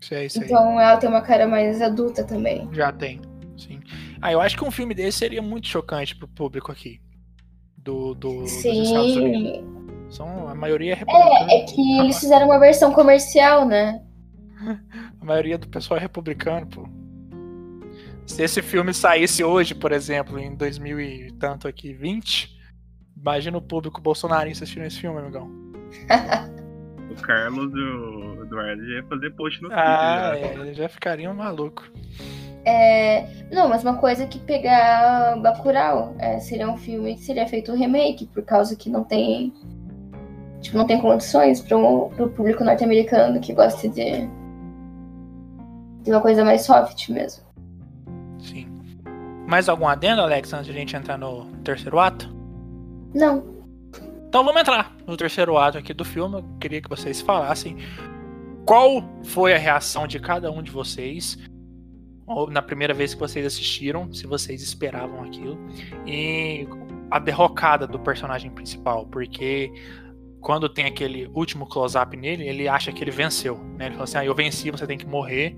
[0.00, 0.44] Isso é isso aí.
[0.44, 2.68] Então ela tem uma cara mais adulta também.
[2.72, 3.20] Já tem.
[3.56, 3.80] Sim.
[4.22, 7.00] Ah, eu acho que um filme desse seria muito chocante pro público aqui.
[7.76, 9.56] Do, do, dos Estados Unidos.
[9.56, 9.76] Sim.
[10.08, 11.52] São, a maioria é republicana.
[11.52, 14.00] É que eles fizeram uma versão comercial, né?
[15.20, 16.88] A maioria do pessoal é republicano, pô.
[18.26, 22.54] Se esse filme saísse hoje, por exemplo, em 2000 e tanto aqui, 20,
[23.16, 25.50] imagina o público bolsonarista assistindo esse filme, amigão.
[27.08, 30.50] O Carlos e o Eduardo já ia fazer post no Ah, Twitter.
[30.50, 31.84] é, eles já ficariam maluco.
[32.62, 37.72] É, Não, mas uma coisa que pegar Bacurau é, seria um filme que seria feito
[37.72, 39.54] um remake, por causa que não tem.
[40.60, 44.28] Tipo, não tem condições para o público norte-americano que gosta de.
[46.02, 47.45] de uma coisa mais soft mesmo.
[49.46, 52.28] Mais algum adendo, Alex, antes de a gente entrar no terceiro ato?
[53.14, 53.56] Não.
[54.28, 56.36] Então vamos entrar no terceiro ato aqui do filme.
[56.36, 57.76] Eu queria que vocês falassem
[58.66, 61.38] qual foi a reação de cada um de vocês
[62.50, 65.56] na primeira vez que vocês assistiram, se vocês esperavam aquilo,
[66.04, 66.66] e
[67.08, 69.70] a derrocada do personagem principal, porque
[70.40, 73.86] quando tem aquele último close-up nele, ele acha que ele venceu, né?
[73.86, 75.56] Ele fala assim: "Ah, eu venci, você tem que morrer.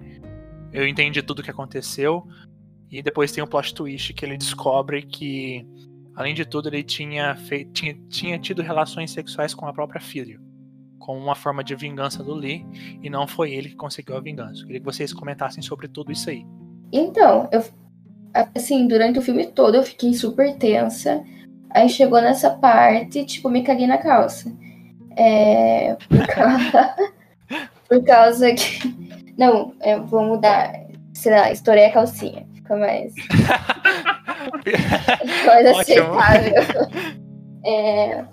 [0.72, 2.26] Eu entendi tudo o que aconteceu".
[2.90, 5.66] E depois tem o plot twist que ele descobre que
[6.18, 10.36] Além de tudo, ele tinha, feito, tinha, tinha tido relações sexuais com a própria filha,
[10.98, 12.66] como uma forma de vingança do Lee,
[13.00, 14.62] e não foi ele que conseguiu a vingança.
[14.62, 16.44] Eu queria que vocês comentassem sobre tudo isso aí.
[16.92, 17.62] Então, eu.
[18.34, 21.22] Assim, durante o filme todo eu fiquei super tensa.
[21.70, 24.52] Aí chegou nessa parte, tipo, me caguei na calça.
[25.16, 25.96] É.
[26.08, 26.96] Por causa,
[27.88, 29.32] por causa que.
[29.38, 30.72] Não, eu vou mudar.
[31.14, 32.47] Sei lá, estourei a calcinha.
[32.76, 33.14] Mais.
[35.46, 35.80] mais Ótimo.
[35.80, 36.62] aceitável.
[37.64, 38.24] É,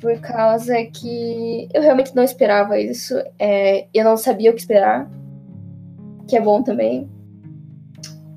[0.00, 3.14] por causa que eu realmente não esperava isso.
[3.38, 5.10] É, eu não sabia o que esperar.
[6.28, 7.10] Que é bom também.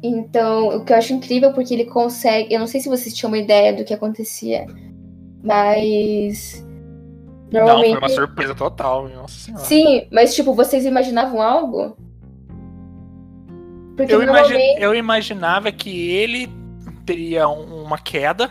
[0.04, 2.54] Então, o que eu acho incrível porque ele consegue.
[2.54, 4.68] Eu não sei se vocês tinham uma ideia do que acontecia,
[5.44, 6.64] mas.
[7.52, 7.92] Não, Normalmente.
[7.92, 9.64] foi uma surpresa total, nossa senhora.
[9.64, 11.98] Sim, mas tipo, vocês imaginavam algo?
[13.96, 14.82] Porque Eu, imagi- normalmente.
[14.82, 16.50] eu imaginava que ele
[17.06, 18.50] teria um- uma queda,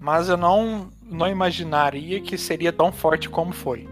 [0.00, 3.88] mas eu não, não imaginaria que seria tão forte como foi.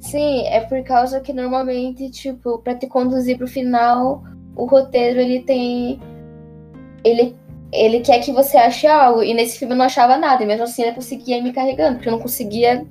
[0.00, 4.24] Sim, é por causa que normalmente, tipo, pra te conduzir pro final,
[4.56, 6.00] o roteiro ele tem.
[7.04, 7.36] Ele,
[7.72, 9.22] ele quer que você ache algo.
[9.22, 10.42] E nesse filme eu não achava nada.
[10.42, 12.84] E mesmo assim ele conseguia ir me carregando, porque eu não conseguia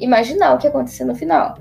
[0.00, 1.54] imaginar o que ia acontecer no final.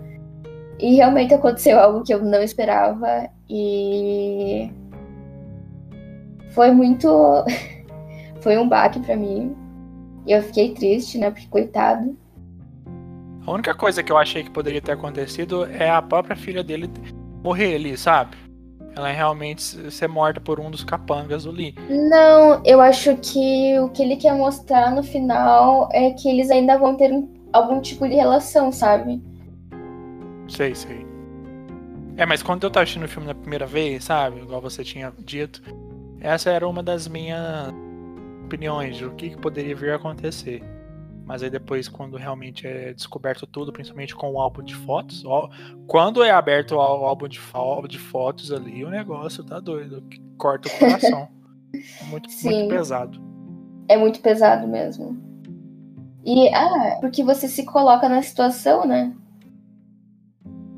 [0.79, 3.29] E realmente aconteceu algo que eu não esperava.
[3.49, 4.69] E.
[6.51, 7.07] Foi muito.
[8.41, 9.55] Foi um baque pra mim.
[10.25, 11.29] E eu fiquei triste, né?
[11.31, 12.15] Porque coitado.
[13.45, 16.89] A única coisa que eu achei que poderia ter acontecido é a própria filha dele
[17.43, 18.35] morrer ali, sabe?
[18.95, 21.75] Ela realmente ser morta por um dos capangas do Lee.
[22.09, 26.77] Não, eu acho que o que ele quer mostrar no final é que eles ainda
[26.77, 29.21] vão ter um- algum tipo de relação, sabe?
[30.47, 31.04] Sei, sei.
[32.17, 34.39] É, mas quando eu tava assistindo o filme na primeira vez, sabe?
[34.41, 35.61] Igual você tinha dito,
[36.19, 37.73] essa era uma das minhas
[38.45, 40.63] opiniões de o que, que poderia vir a acontecer.
[41.25, 45.49] Mas aí depois, quando realmente é descoberto tudo, principalmente com o álbum de fotos, ó,
[45.87, 47.41] quando é aberto o álbum de,
[47.89, 50.03] de fotos ali, o negócio tá doido,
[50.37, 51.27] corta o coração.
[52.07, 53.19] muito, muito pesado.
[53.87, 55.17] É muito pesado mesmo.
[56.23, 59.15] E, ah, porque você se coloca na situação, né?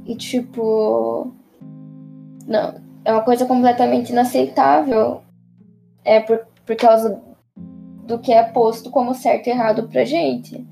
[0.08, 1.34] E tipo.
[2.48, 5.22] Não, é uma coisa completamente inaceitável.
[6.04, 7.22] É por, por causa
[8.08, 10.66] do que é posto como certo e errado pra gente.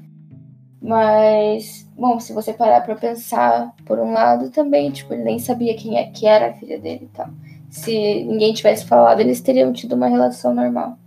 [0.81, 5.75] Mas, bom, se você parar pra pensar, por um lado também, tipo, ele nem sabia
[5.75, 7.27] quem é que era a filha dele e tal.
[7.69, 10.97] Se ninguém tivesse falado, eles teriam tido uma relação normal.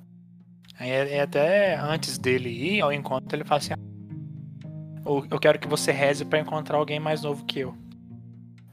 [0.78, 3.72] É, é até antes dele ir ao encontro, ele fala assim:
[5.30, 7.74] Eu quero que você reze para encontrar alguém mais novo que eu.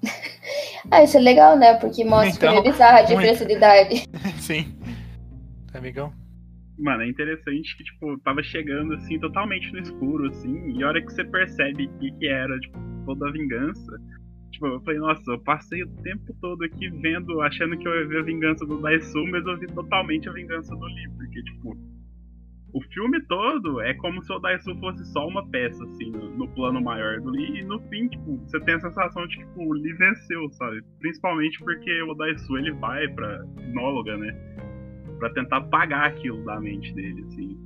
[0.92, 1.76] ah, isso é legal, né?
[1.76, 4.04] Porque mostra então, que ele a diferença de idade.
[4.40, 4.76] Sim.
[5.74, 6.14] Amigão?
[6.78, 11.02] Mano, é interessante que, tipo, tava chegando, assim, totalmente no escuro, assim, e a hora
[11.02, 13.98] que você percebe o que, que era, tipo, toda a vingança,
[14.52, 18.08] tipo, eu falei, nossa, eu passei o tempo todo aqui vendo, achando que eu ia
[18.08, 21.78] ver a vingança do Daisu, mas eu vi totalmente a vingança do Lee, porque, tipo,
[22.78, 26.48] o filme todo é como se o Daisu fosse só uma peça, assim, no, no,
[26.50, 29.62] plano maior do Lee, e no fim, tipo, você tem a sensação de que, tipo,
[29.62, 30.82] o Lee venceu, sabe?
[31.00, 34.36] Principalmente porque o Daisu, ele vai pra hipnóloga, né?
[35.20, 37.58] para tentar pagar aquilo da mente dele, assim.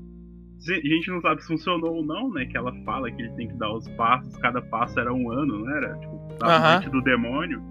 [0.69, 2.45] A gente não sabe se funcionou ou não, né?
[2.45, 5.60] Que ela fala que ele tem que dar os passos, cada passo era um ano,
[5.60, 5.98] não era?
[5.98, 7.62] Tipo, da mente do demônio.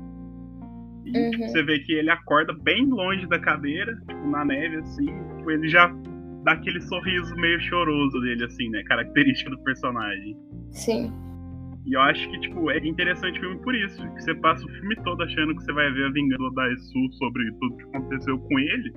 [1.05, 1.31] E uhum.
[1.31, 5.51] tipo, você vê que ele acorda bem longe da cadeira, tipo, na neve, assim, tipo,
[5.51, 5.92] ele já
[6.44, 8.83] dá aquele sorriso meio choroso dele, assim, né?
[8.85, 10.37] Característica do personagem.
[10.70, 11.12] Sim.
[11.87, 13.96] E eu acho que, tipo, é interessante o filme por isso.
[14.14, 17.12] Que você passa o filme todo achando que você vai ver a vingança da Esu
[17.14, 18.92] sobre tudo que aconteceu com ele.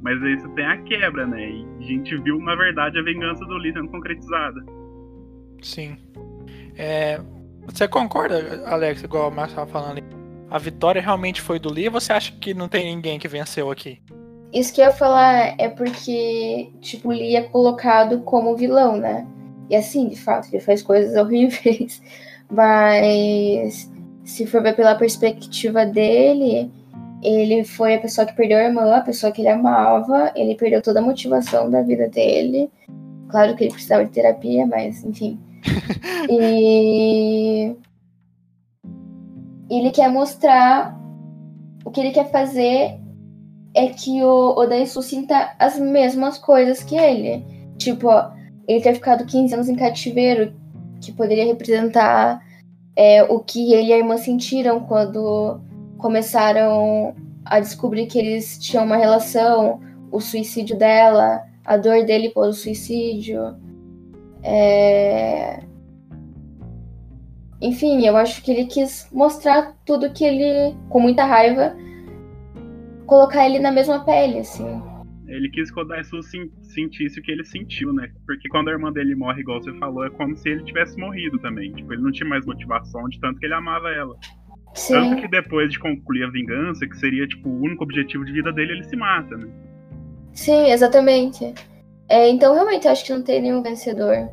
[0.00, 1.50] Mas aí você tem a quebra, né?
[1.50, 4.60] E a gente viu, na verdade, a vingança do Lee sendo concretizada.
[5.62, 5.96] Sim.
[6.76, 7.20] É,
[7.66, 10.02] você concorda, Alex, igual o Marcos estava falando?
[10.50, 13.70] A vitória realmente foi do Lee ou você acha que não tem ninguém que venceu
[13.70, 13.98] aqui?
[14.54, 19.26] Isso que eu ia falar é porque, tipo, Lee é colocado como vilão, né?
[19.68, 22.00] E assim, de fato, ele faz coisas horríveis.
[22.48, 23.90] Mas
[24.24, 26.70] se for ver pela perspectiva dele,
[27.20, 30.80] ele foi a pessoa que perdeu a irmã, a pessoa que ele amava, ele perdeu
[30.80, 32.70] toda a motivação da vida dele.
[33.28, 35.36] Claro que ele precisava de terapia, mas enfim.
[36.30, 37.74] e
[39.68, 40.96] ele quer mostrar
[41.84, 43.02] o que ele quer fazer
[43.74, 47.44] é que o Odaisu sinta as mesmas coisas que ele.
[47.76, 48.08] Tipo,
[48.68, 50.54] ele ter ficado 15 anos em cativeiro,
[51.00, 52.40] que poderia representar
[52.96, 55.60] é, o que ele e a irmã sentiram quando
[55.98, 62.52] começaram a descobrir que eles tinham uma relação, o suicídio dela, a dor dele pelo
[62.52, 63.56] suicídio.
[64.42, 65.60] É...
[67.60, 71.74] Enfim, eu acho que ele quis mostrar tudo que ele, com muita raiva,
[73.06, 74.82] colocar ele na mesma pele, assim.
[75.26, 78.10] Ele quis que o Daisu sentisse o que ele sentiu, né?
[78.26, 81.38] Porque quando a irmã dele morre, igual você falou, é como se ele tivesse morrido
[81.38, 81.72] também.
[81.72, 84.14] Tipo, ele não tinha mais motivação de tanto que ele amava ela.
[84.74, 84.92] Sim.
[84.92, 88.52] Tanto que depois de concluir a vingança, que seria tipo o único objetivo de vida
[88.52, 89.48] dele, ele se mata, né?
[90.32, 91.54] Sim, exatamente.
[92.08, 94.28] É, então realmente acho que não tem nenhum vencedor.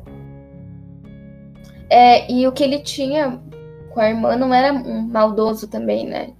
[1.88, 3.40] É, e o que ele tinha
[3.90, 6.34] com a irmã não era um maldoso também, né?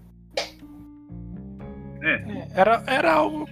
[2.03, 2.15] É.
[2.15, 3.49] é era, era algo.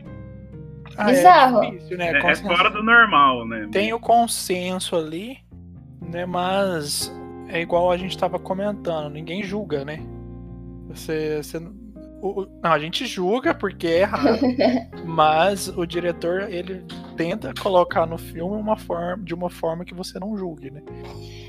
[0.96, 1.64] Ah, é Bizarro.
[1.64, 2.12] É, difícil, né?
[2.12, 3.68] É, é, fora do normal, né?
[3.72, 5.38] Tem o consenso ali,
[6.00, 6.26] né?
[6.26, 7.12] Mas
[7.48, 10.00] é igual a gente estava comentando, ninguém julga, né?
[10.88, 11.58] Você, você
[12.22, 14.40] o, não, a gente julga porque é errado,
[15.06, 16.84] mas o diretor ele
[17.16, 20.82] tenta colocar no filme uma forma, de uma forma que você não julgue, né?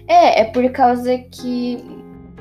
[0.07, 1.77] É, é por causa que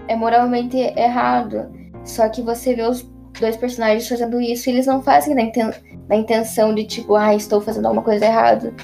[0.06, 1.70] é moralmente errado.
[2.04, 3.02] Só que você vê os
[3.38, 5.70] dois personagens fazendo isso e eles não fazem na, inten
[6.08, 8.74] na intenção de tipo, ah, estou fazendo alguma coisa errada.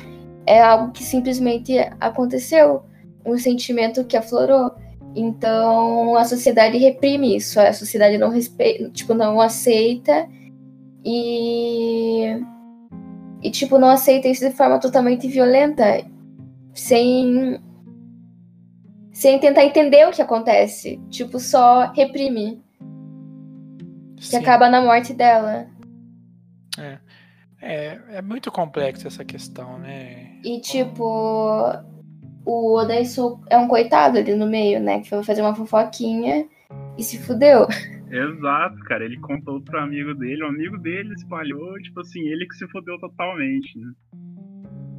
[0.47, 2.83] É algo que simplesmente aconteceu,
[3.25, 4.71] um sentimento que aflorou.
[5.15, 10.29] Então a sociedade reprime isso, a sociedade não respeita, tipo, não aceita
[11.05, 12.39] e
[13.43, 16.05] e tipo não aceita isso de forma totalmente violenta,
[16.75, 17.61] sem
[19.13, 22.63] sem tentar entender o que acontece, tipo só reprime.
[24.21, 24.31] Sim.
[24.31, 25.67] Que acaba na morte dela.
[26.79, 26.99] É.
[27.61, 30.39] É, é muito complexa essa questão, né?
[30.45, 31.03] E tipo,
[32.45, 35.01] o Odaisu é um coitado ali no meio, né?
[35.01, 36.47] Que foi fazer uma fofoquinha
[36.97, 37.67] e se fudeu.
[38.11, 39.05] Exato, cara.
[39.05, 42.99] Ele contou pro amigo dele, o amigo dele espalhou, tipo assim, ele que se fudeu
[43.01, 43.93] totalmente, né?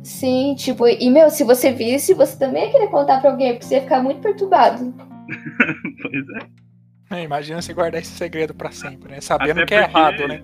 [0.04, 3.66] Sim, tipo, e meu, se você visse, você também ia querer contar pra alguém, porque
[3.66, 4.94] você ia ficar muito perturbado.
[6.02, 6.67] pois é.
[7.18, 9.22] É, imagina você guardar esse segredo pra sempre, né?
[9.22, 10.44] Sabendo Até que é errado, né?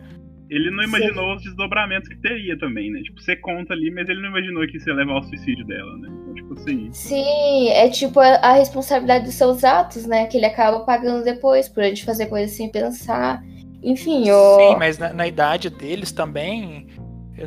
[0.49, 3.01] Ele não imaginou os desdobramentos que teria também, né?
[3.01, 5.97] Tipo, você conta ali, mas ele não imaginou que isso ia levar ao suicídio dela,
[5.97, 6.09] né?
[6.09, 6.89] Então, tipo assim.
[6.93, 10.28] Sim, é tipo a, a responsabilidade dos seus atos, né?
[10.28, 13.43] Que ele acaba pagando depois, por a gente fazer coisas sem pensar.
[13.82, 14.57] Enfim, o.
[14.57, 16.88] Sim, mas na, na idade deles também,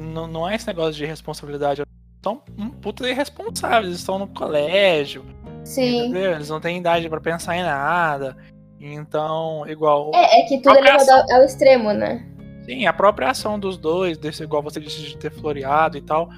[0.01, 1.83] não, não é esse negócio de responsabilidade.
[1.83, 1.93] Eles
[2.25, 5.25] são um puta irresponsáveis, eles estão no colégio.
[5.64, 6.09] Sim.
[6.09, 6.33] Entendeu?
[6.33, 8.37] Eles não têm idade pra pensar em nada.
[8.81, 10.11] Então, igual.
[10.14, 12.24] É, é que tudo é levado ao, extremo, né?
[12.64, 16.29] Sim, a própria ação dos dois, desse, igual você disse de ter floreado e tal,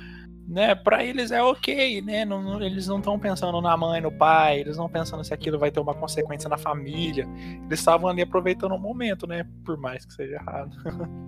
[0.46, 0.74] né?
[0.74, 2.24] Pra eles é ok, né?
[2.24, 5.70] Não- eles não estão pensando na mãe, no pai, eles não pensando se aquilo vai
[5.70, 7.26] ter uma consequência na família.
[7.66, 9.44] Eles estavam ali aproveitando o momento, né?
[9.64, 10.76] Por mais que seja errado.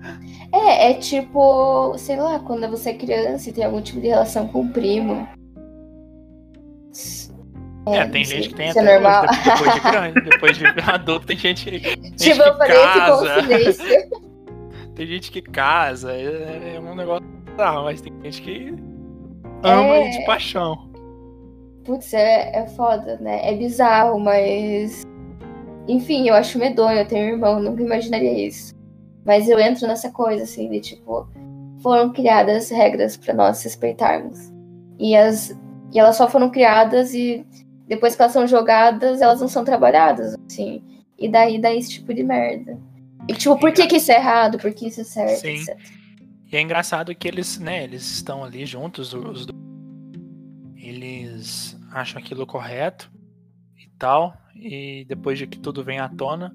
[0.53, 4.49] É, é tipo, sei lá, quando você é criança e tem algum tipo de relação
[4.49, 5.27] com o primo.
[7.87, 9.25] É, tem não sei, gente que tem é até normal.
[9.25, 13.31] hoje, de- depois de grande, depois de adulto, tem gente, gente Tipo, eu que casa.
[14.95, 18.75] Tem gente que casa, é, é um negócio bizarro, mas tem gente que
[19.63, 20.11] ama É.
[20.11, 20.91] de paixão.
[21.85, 23.41] Putz, é, é foda, né?
[23.51, 25.03] É bizarro, mas.
[25.89, 26.99] Enfim, eu acho medonho.
[26.99, 28.75] Eu tenho um irmão, nunca imaginaria isso.
[29.25, 31.27] Mas eu entro nessa coisa, assim, de tipo.
[31.83, 34.53] Foram criadas regras pra nós respeitarmos.
[34.99, 35.59] E, as,
[35.95, 37.47] e elas só foram criadas e
[37.91, 40.81] depois que elas são jogadas, elas não são trabalhadas, assim.
[41.19, 42.79] E daí dá esse tipo de merda.
[43.29, 44.59] E tipo, por que, que isso é errado?
[44.59, 45.41] Por que isso é certo?
[45.41, 45.57] Sim.
[45.57, 45.77] etc.
[46.53, 49.61] E é engraçado que eles, né, eles estão ali juntos, os dois.
[50.77, 53.11] Eles acham aquilo correto
[53.77, 54.37] e tal.
[54.55, 56.55] E depois de que tudo vem à tona,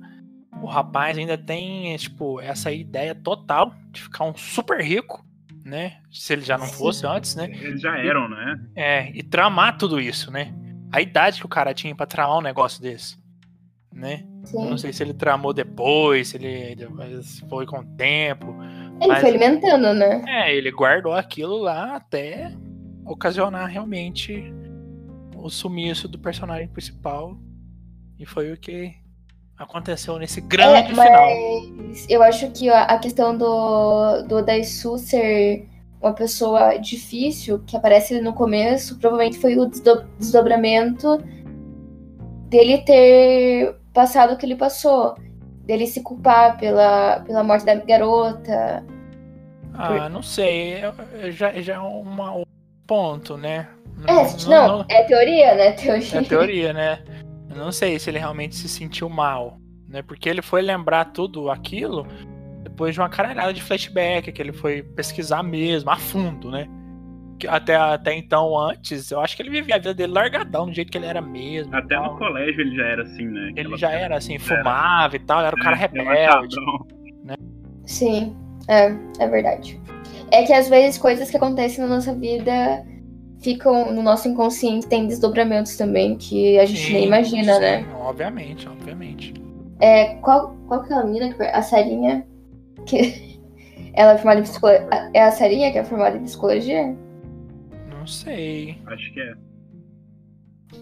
[0.61, 5.25] o rapaz ainda tem, tipo, essa ideia total de ficar um super rico,
[5.65, 5.97] né?
[6.09, 6.77] Se ele já não Sim.
[6.77, 7.49] fosse antes, né?
[7.51, 8.57] Eles já eram, né?
[8.73, 10.53] É, e tramar tudo isso, né?
[10.91, 13.17] A idade que o cara tinha pra tramar um negócio desse,
[13.93, 14.23] né?
[14.45, 14.69] Sim.
[14.69, 16.77] não sei se ele tramou depois, se ele
[17.49, 18.55] foi com o tempo.
[19.01, 20.23] Ele Mas- foi alimentando, né?
[20.27, 22.51] É, ele guardou aquilo lá até
[23.03, 24.53] ocasionar realmente
[25.35, 27.35] o sumiço do personagem principal.
[28.19, 28.93] E foi o que
[29.57, 31.05] aconteceu nesse grande É, final.
[31.77, 35.67] mas eu acho que a a questão do, do Daisu ser
[36.05, 41.17] uma pessoa difícil, que aparece ali no começo, provavelmente foi o desdo- desdobramento
[42.47, 45.15] dele ter passado o que ele passou.
[45.65, 48.85] Dele se culpar pela, pela morte da garota.
[49.73, 50.75] Ah, não sei.
[51.31, 52.43] Já, já é uma- um
[52.85, 53.67] ponto, né?
[54.07, 55.71] É, não, é teoria, né?
[55.71, 56.19] Teoria.
[56.19, 56.99] É teoria, né?
[57.49, 59.57] Eu não sei se ele realmente se sentiu mal,
[59.89, 60.03] né?
[60.03, 62.05] Porque ele foi lembrar tudo aquilo
[62.75, 66.67] depois de uma caralhada de flashback que ele foi pesquisar mesmo, a fundo, né?
[67.39, 70.73] Que até, até então, antes, eu acho que ele vivia a vida dele largadão, do
[70.73, 71.73] jeito que ele era mesmo.
[71.73, 73.41] Até no colégio ele já era assim, né?
[73.55, 76.55] Ele Aquela já cena- era assim, fumava e tal, era o cara É, rebelde.
[76.55, 76.87] relaxadão.
[77.85, 78.35] Sim,
[78.67, 79.79] é, é verdade.
[80.31, 82.85] É que às vezes coisas que acontecem na nossa vida
[83.41, 87.85] ficam no nosso inconsciente, tem desdobramentos também que a gente Sim, nem imagina, sim, né?
[88.01, 89.33] Obviamente, obviamente.
[89.79, 92.25] É, qual, qual que é a menina que a Sarinha
[92.85, 93.39] que
[93.93, 94.87] ela é formada em psicologia?
[95.13, 96.95] É a Sarinha que é formada em psicologia?
[97.89, 98.77] Não sei.
[98.85, 99.33] Acho que é.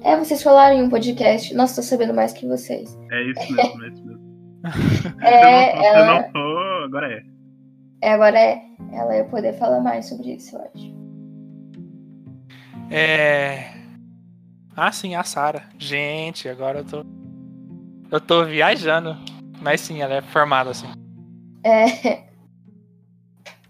[0.03, 1.53] É, vocês falaram em um podcast.
[1.53, 2.97] Nossa, tô sabendo mais que vocês.
[3.11, 4.23] É isso mesmo, é isso mesmo.
[5.21, 7.23] É, se, não, ela, não for, agora é.
[8.01, 8.61] é, agora é.
[8.93, 10.95] Ela ia poder falar mais sobre isso, eu acho.
[12.89, 13.73] É.
[14.75, 15.69] Ah, sim, a Sarah.
[15.77, 17.05] Gente, agora eu tô.
[18.09, 19.17] Eu tô viajando.
[19.61, 20.87] Mas sim, ela é formada assim.
[21.63, 22.23] É,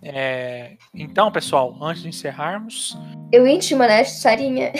[0.02, 2.98] É, Então, pessoal, antes de encerrarmos,
[3.32, 4.04] eu íntima, né?
[4.04, 4.72] Sarinha.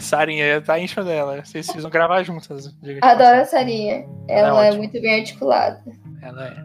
[0.00, 1.44] Sarinha tá íntima dela.
[1.44, 2.76] Vocês precisam gravar juntas.
[3.02, 3.44] Adoro a.
[3.44, 4.04] Sarinha.
[4.28, 4.78] Ela é Ela é ótima.
[4.78, 5.82] muito bem articulada.
[6.22, 6.56] Ela é.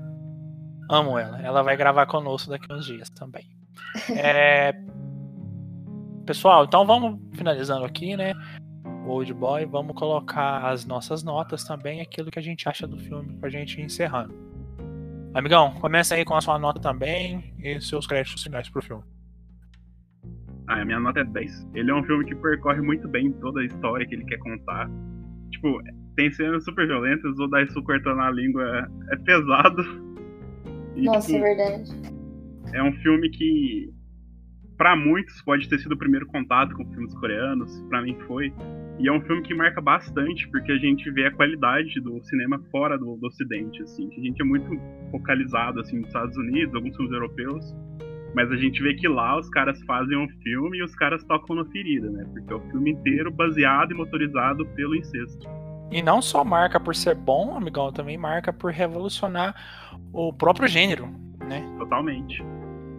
[0.89, 1.39] Amo ela.
[1.41, 3.45] Ela vai gravar conosco daqui uns dias também.
[4.15, 4.73] É,
[6.29, 8.33] Pessoal, então vamos finalizando aqui, né?
[9.07, 13.35] Old Boy, vamos colocar as nossas notas também, aquilo que a gente acha do filme,
[13.37, 14.31] pra gente ir encerrando.
[15.33, 19.03] Amigão, começa aí com a sua nota também e seus créditos finais pro filme.
[20.67, 21.69] Ah, a minha nota é 10.
[21.73, 24.89] Ele é um filme que percorre muito bem toda a história que ele quer contar.
[25.51, 25.81] Tipo,
[26.15, 29.81] tem cenas super violentas, o Daisu cortando a língua é pesado.
[30.95, 31.91] E, Nossa, é tipo, verdade.
[32.73, 33.93] é um filme que,
[34.77, 37.81] pra muitos, pode ter sido o primeiro contato com filmes coreanos.
[37.89, 38.53] Pra mim foi.
[38.99, 42.61] E é um filme que marca bastante, porque a gente vê a qualidade do cinema
[42.69, 44.09] fora do, do Ocidente, assim.
[44.09, 44.69] Que a gente é muito
[45.09, 47.73] focalizado, assim, nos Estados Unidos, alguns filmes europeus.
[48.35, 51.55] Mas a gente vê que lá os caras fazem um filme e os caras tocam
[51.55, 52.25] na ferida, né?
[52.33, 55.47] Porque é o filme inteiro baseado e motorizado pelo incesto.
[55.89, 59.55] E não só marca por ser bom, amigão, também marca por revolucionar
[60.11, 61.07] o próprio gênero,
[61.47, 61.65] né?
[61.79, 62.43] Totalmente.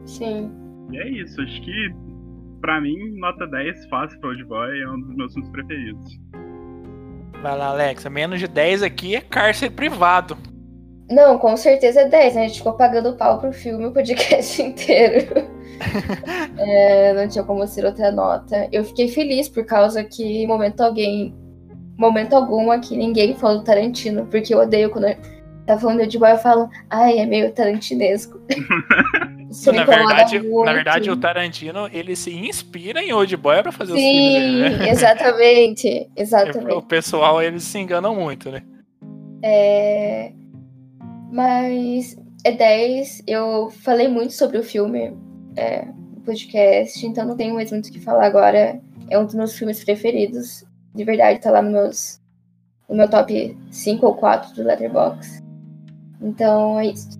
[0.07, 0.51] Sim.
[0.91, 1.95] E é isso, acho que
[2.61, 6.21] pra mim, nota 10 fácil pra Old Boy, é um dos meus filmes preferidos.
[7.43, 8.11] Vai lá, Alexa.
[8.11, 10.37] Menos de 10 aqui é cárcere privado.
[11.11, 12.35] Não, com certeza é 10.
[12.35, 12.45] né?
[12.45, 15.27] A gente ficou pagando pau pro filme o podcast inteiro.
[16.59, 18.69] É, não tinha como ser outra nota.
[18.71, 21.35] Eu fiquei feliz por causa que, em momento alguém.
[21.97, 25.07] Momento algum aqui, ninguém falou do Tarantino, porque eu odeio quando
[25.75, 28.41] tá falando de boy, eu falo, ai, é meio tarantinesco.
[29.75, 30.64] Na verdade, muito.
[30.64, 34.33] na verdade, o Tarantino ele se inspira em Old Boy pra fazer os Sim, filmes
[34.33, 34.91] dele, né?
[34.91, 36.11] exatamente.
[36.16, 36.87] O Exatamente.
[36.87, 38.62] pessoal eles se enganam muito, né?
[39.43, 40.33] É...
[41.33, 43.25] Mas é 10.
[43.27, 45.16] Eu falei muito sobre o filme
[45.57, 48.81] é, no podcast, então não tenho mais muito o que falar agora.
[49.09, 50.64] É um dos meus filmes preferidos.
[50.95, 52.21] De verdade, tá lá no, meus,
[52.89, 55.50] no meu top 5 ou 4 do Letterboxd.
[56.21, 57.18] Então é isso.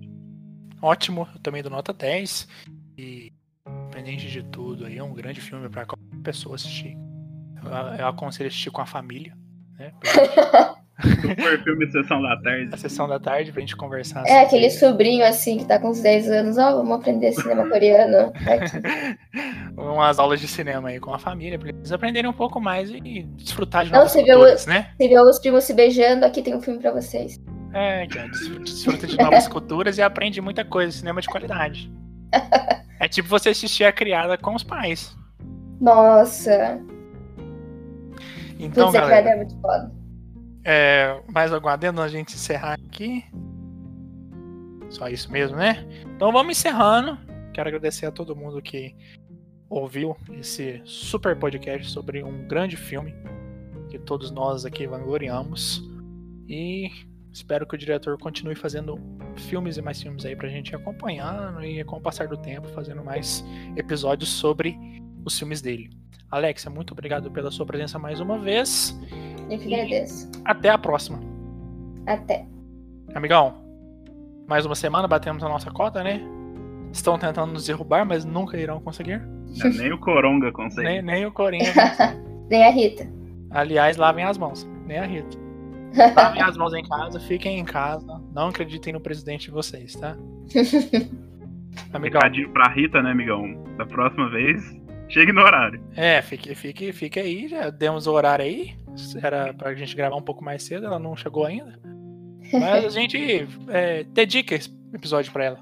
[0.81, 2.47] Ótimo, eu também dou nota 10.
[2.97, 3.31] E,
[3.67, 6.97] independente de tudo, aí é um grande filme pra qualquer pessoa assistir.
[7.63, 9.35] Eu, eu aconselho assistir com a família,
[9.77, 9.91] né?
[11.01, 12.69] Super filme Sessão da Tarde.
[12.71, 14.23] A sessão da tarde pra gente conversar.
[14.27, 18.31] É aquele sobrinho assim que tá com uns 10 anos, ó, vamos aprender cinema coreano.
[18.35, 19.73] Aqui.
[19.75, 23.23] umas aulas de cinema aí com a família, pra eles aprenderem um pouco mais e
[23.35, 24.91] desfrutar de Não, novas você vê o- culturas, né?
[24.99, 27.39] Se vê os primos se beijando, aqui tem um filme pra vocês.
[27.73, 31.91] É, cara, desfruta, de novas culturas e aprende muita coisa, cinema de qualidade.
[32.99, 35.17] É tipo você assistir a criada com os pais.
[35.79, 36.79] Nossa,
[38.59, 39.91] Então, putz, galera, é muito foda.
[40.63, 43.25] é, mais algum adendo a gente encerrar aqui?
[44.91, 45.83] Só isso mesmo, né?
[46.15, 47.17] Então vamos encerrando.
[47.55, 48.95] Quero agradecer a todo mundo que
[49.67, 53.15] ouviu esse super podcast sobre um grande filme
[53.89, 55.81] que todos nós aqui vangloriamos.
[56.47, 56.87] E
[57.31, 58.99] espero que o diretor continue fazendo
[59.35, 62.67] filmes e mais filmes aí pra gente ir acompanhando e com o passar do tempo
[62.69, 63.43] fazendo mais
[63.75, 64.77] episódios sobre
[65.25, 65.89] os filmes dele.
[66.29, 68.97] Alexa, muito obrigado pela sua presença mais uma vez.
[69.49, 70.29] Eu que agradeço.
[70.45, 71.19] Até a próxima.
[72.05, 72.45] Até.
[73.13, 73.55] Amigão,
[74.47, 76.21] mais uma semana batemos a nossa cota, né?
[76.91, 79.21] Estão tentando nos derrubar, mas nunca irão conseguir.
[79.77, 80.87] Nem o Coronga consegue.
[80.87, 81.73] Nem, nem o Corinha.
[82.49, 83.07] Nem a Rita.
[83.49, 84.69] Aliás, lavem as mãos.
[84.85, 85.40] Nem a Rita.
[86.15, 88.21] Lavem as mãos em casa, fiquem em casa.
[88.33, 90.15] Não acreditem no presidente de vocês, tá?
[91.93, 93.63] Amigão, Recadinho pra Rita, né, amigão?
[93.77, 94.61] Da próxima vez,
[95.09, 95.81] chegue no horário.
[95.95, 97.47] é, fique, fique, fique aí.
[97.47, 98.75] Já demos o horário aí.
[99.21, 101.79] Era pra gente gravar um pouco mais cedo, ela não chegou ainda.
[102.51, 105.59] Mas a gente é, dedica esse episódio pra ela.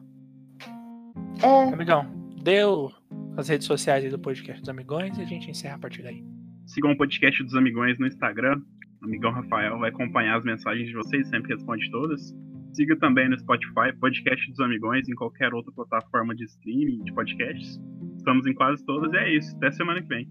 [1.41, 2.05] É, Amigão,
[2.41, 2.91] deu
[3.37, 6.23] as redes sociais aí do podcast dos Amigões e a gente encerra a partir daí.
[6.65, 8.59] Sigam o podcast dos Amigões no Instagram.
[9.01, 12.35] Amigão Rafael vai acompanhar as mensagens de vocês, sempre responde todas.
[12.73, 17.79] Siga também no Spotify, podcast dos Amigões, em qualquer outra plataforma de streaming de podcasts.
[18.17, 19.55] Estamos em quase todas e é isso.
[19.55, 20.27] Até semana que vem.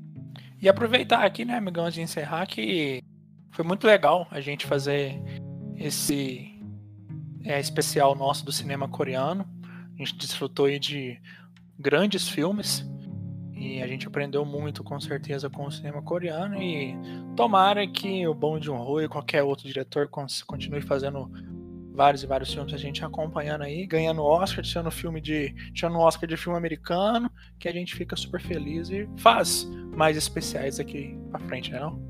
[0.61, 3.03] E aproveitar aqui, né, amigão, de encerrar, que
[3.51, 5.15] foi muito legal a gente fazer
[5.77, 6.55] esse
[7.45, 9.47] é, especial nosso do cinema coreano.
[9.95, 11.21] A gente desfrutou aí de
[11.79, 12.87] grandes filmes
[13.59, 16.63] e a gente aprendeu muito, com certeza, com o cinema coreano.
[16.63, 16.95] E
[17.37, 21.29] tomara que o Bom Joon-ho e qualquer outro diretor continue fazendo
[21.93, 26.29] vários e vários filmes a gente acompanhando aí, ganhando Oscar, tirando filme de, tirando Oscar
[26.29, 27.29] de filme americano,
[27.59, 32.01] que a gente fica super feliz e faz mais especiais daqui pra frente, né não?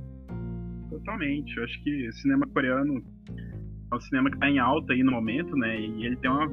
[0.91, 1.57] Totalmente.
[1.57, 3.03] Eu acho que o cinema coreano
[3.91, 5.81] é um cinema que está em alta aí no momento, né?
[5.81, 6.47] E ele tem uma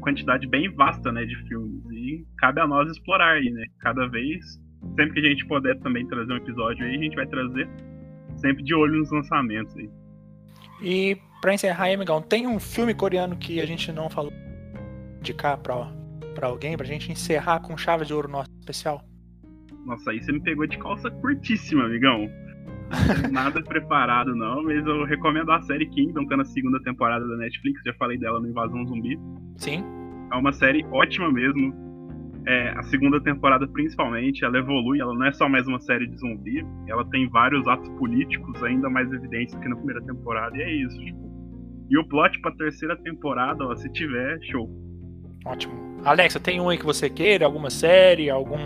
[0.00, 1.84] quantidade bem vasta, né, de filmes.
[2.00, 3.66] E cabe a nós explorar aí, né?
[3.80, 4.58] Cada vez,
[4.96, 7.68] sempre que a gente puder também trazer um episódio aí, a gente vai trazer
[8.36, 9.90] sempre de olho nos lançamentos aí.
[10.82, 14.32] E pra encerrar aí, amigão, tem um filme coreano que a gente não falou
[15.20, 15.92] de cá pra,
[16.34, 19.02] pra alguém, pra gente encerrar com chave de ouro nosso especial?
[19.84, 22.30] Nossa, aí você me pegou de calça curtíssima, amigão.
[23.30, 27.80] Nada preparado, não, mas eu recomendo a série Kingdom, tá na segunda temporada da Netflix,
[27.84, 29.18] já falei dela no Invasão Zumbi.
[29.56, 29.84] Sim?
[30.32, 31.89] É uma série ótima mesmo.
[32.46, 36.16] É, a segunda temporada, principalmente, ela evolui, ela não é só mais uma série de
[36.18, 40.62] zumbi, ela tem vários atos políticos ainda mais evidentes do que na primeira temporada, e
[40.62, 41.30] é isso, tipo.
[41.90, 44.70] E o plot pra terceira temporada, ó, se tiver, show.
[45.44, 45.74] Ótimo.
[46.04, 47.44] Alexa, tem um aí que você queira?
[47.44, 48.30] Alguma série?
[48.30, 48.58] Algum,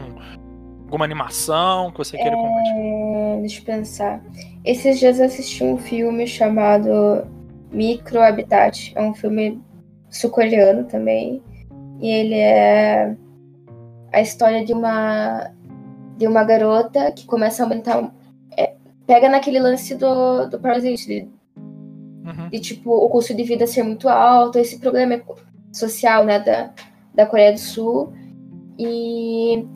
[0.85, 3.05] alguma animação que você queira compartilhar?
[3.35, 4.23] é, deixa eu pensar.
[4.65, 7.27] Esses dias eu assisti um filme chamado
[7.73, 8.93] Micro Habitat.
[8.95, 9.61] É um filme
[10.11, 11.43] sul-coreano também.
[12.01, 13.17] E ele é
[14.15, 15.51] a história de uma
[16.17, 18.13] de uma garota que começa a aumentar.
[18.57, 18.75] É,
[19.07, 22.49] pega naquele lance do, do Parasite, de, uhum.
[22.51, 25.21] de, tipo, o custo de vida ser muito alto, esse problema
[25.73, 26.71] social, né, da,
[27.15, 28.13] da Coreia do Sul.
[28.79, 29.67] E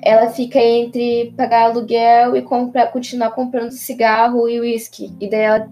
[0.00, 5.12] ela fica entre pagar aluguel e comprar, continuar comprando cigarro e uísque.
[5.20, 5.68] E daí ela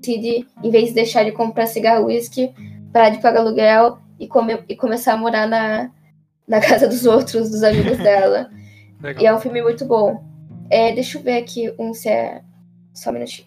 [0.00, 2.52] decide, em vez de deixar de comprar cigarro e uísque,
[2.92, 5.90] parar de pagar aluguel e, come, e começar a morar na,
[6.48, 8.50] na casa dos outros, dos amigos dela.
[9.00, 9.22] Legal.
[9.22, 10.24] E é um filme muito bom.
[10.70, 12.42] É, deixa eu ver aqui um se é.
[12.92, 13.46] Só um minutinho.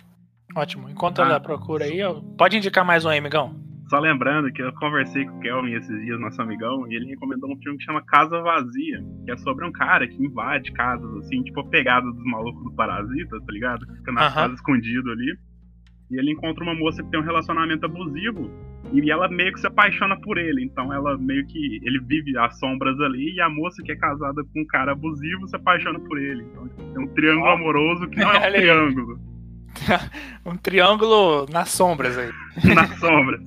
[0.56, 0.90] Ótimo.
[0.90, 1.26] Enquanto ah.
[1.26, 2.00] ela procura aí,
[2.38, 3.54] pode indicar mais um aí, amigão?
[3.90, 7.52] Só lembrando que eu conversei com o Kelvin esses dias, nosso amigão, e ele recomendou
[7.52, 11.44] um filme que chama Casa Vazia, que é sobre um cara que invade casas, assim,
[11.44, 13.86] tipo a pegada dos malucos do Parasita, tá ligado?
[13.98, 14.34] Fica na uh -huh.
[14.34, 15.38] casa escondido ali.
[16.10, 18.50] E ele encontra uma moça que tem um relacionamento abusivo
[18.92, 20.64] e ela meio que se apaixona por ele.
[20.64, 21.80] Então ela meio que.
[21.84, 25.48] Ele vive as sombras ali e a moça que é casada com um cara abusivo
[25.48, 26.44] se apaixona por ele.
[26.44, 27.54] Então é um triângulo oh.
[27.54, 29.20] amoroso que não é um triângulo.
[30.46, 32.32] um triângulo nas sombras aí.
[32.76, 33.42] nas sombras.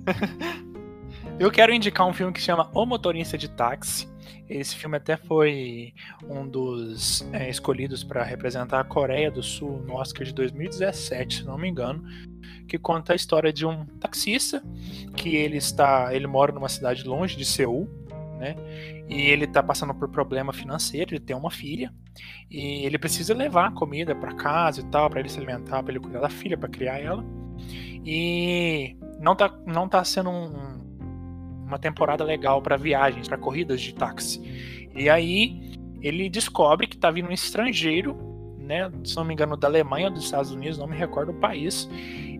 [1.39, 4.09] Eu quero indicar um filme que se chama O Motorista de Táxi.
[4.49, 5.95] Esse filme até foi
[6.29, 11.45] um dos é, escolhidos para representar a Coreia do Sul no Oscar de 2017, se
[11.45, 12.05] não me engano
[12.67, 14.63] que conta a história de um taxista
[15.17, 17.89] que ele está, ele mora numa cidade longe de Seul,
[18.39, 18.57] né?
[19.09, 21.93] E ele está passando por problema financeiro, ele tem uma filha
[22.51, 26.01] e ele precisa levar comida para casa e tal, para ele se alimentar, para ele
[26.01, 27.25] cuidar da filha, para criar ela.
[28.05, 30.84] E não tá, não tá sendo um,
[31.67, 34.89] uma temporada legal para viagens, para corridas de táxi.
[34.95, 38.17] E aí ele descobre que tá vindo um estrangeiro,
[38.59, 41.35] né, se não me engano, da Alemanha ou dos Estados Unidos, não me recordo o
[41.35, 41.89] país,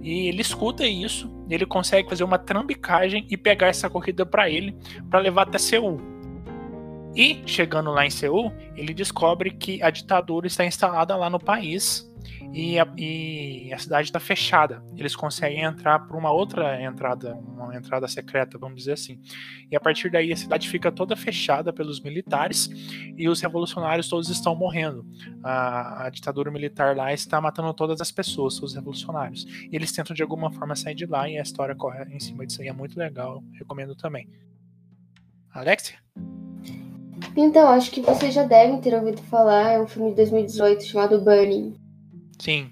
[0.03, 4.77] e ele escuta isso, ele consegue fazer uma trambicagem e pegar essa corrida para ele,
[5.09, 5.99] para levar até Seul.
[7.17, 12.11] E chegando lá em Seul, ele descobre que a ditadura está instalada lá no país
[12.55, 14.81] e a, e a cidade está fechada.
[14.97, 19.21] Eles conseguem entrar por uma outra entrada, uma entrada secreta, vamos dizer assim.
[19.69, 22.71] E a partir daí a cidade fica toda fechada pelos militares
[23.19, 25.05] e os revolucionários todos estão morrendo.
[25.43, 29.45] A, a ditadura militar lá está matando todas as pessoas, os revolucionários.
[29.71, 32.47] E eles tentam de alguma forma sair de lá e a história corre em cima
[32.47, 34.29] disso aí é muito legal, recomendo também.
[35.53, 35.97] Alexia?
[37.37, 41.21] Então, acho que vocês já devem ter ouvido falar, é um filme de 2018 chamado
[41.21, 41.84] Burning.
[42.39, 42.71] Sim.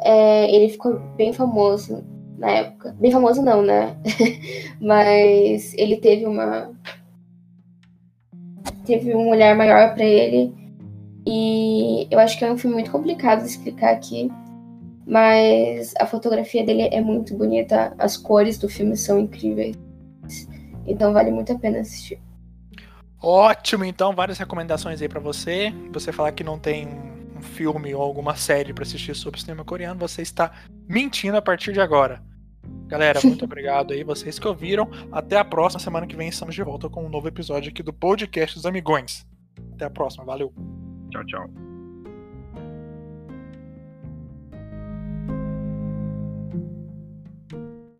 [0.00, 2.04] É, ele ficou bem famoso
[2.38, 2.94] na época.
[2.98, 3.96] Bem famoso não, né?
[4.80, 6.72] Mas ele teve uma.
[8.84, 10.52] Teve um olhar maior para ele.
[11.26, 14.30] E eu acho que é um filme muito complicado de explicar aqui.
[15.06, 17.94] Mas a fotografia dele é muito bonita.
[17.98, 19.76] As cores do filme são incríveis.
[20.86, 22.20] Então vale muito a pena assistir.
[23.22, 25.72] Ótimo, então várias recomendações aí para você.
[25.92, 26.86] Você falar que não tem
[27.44, 30.52] filme ou alguma série para assistir sobre cinema coreano, você está
[30.88, 32.22] mentindo a partir de agora.
[32.86, 34.88] Galera, muito obrigado aí, vocês que ouviram.
[35.12, 37.92] Até a próxima semana que vem estamos de volta com um novo episódio aqui do
[37.92, 39.26] podcast dos Amigões.
[39.74, 40.52] Até a próxima, valeu.
[41.10, 41.63] Tchau, tchau.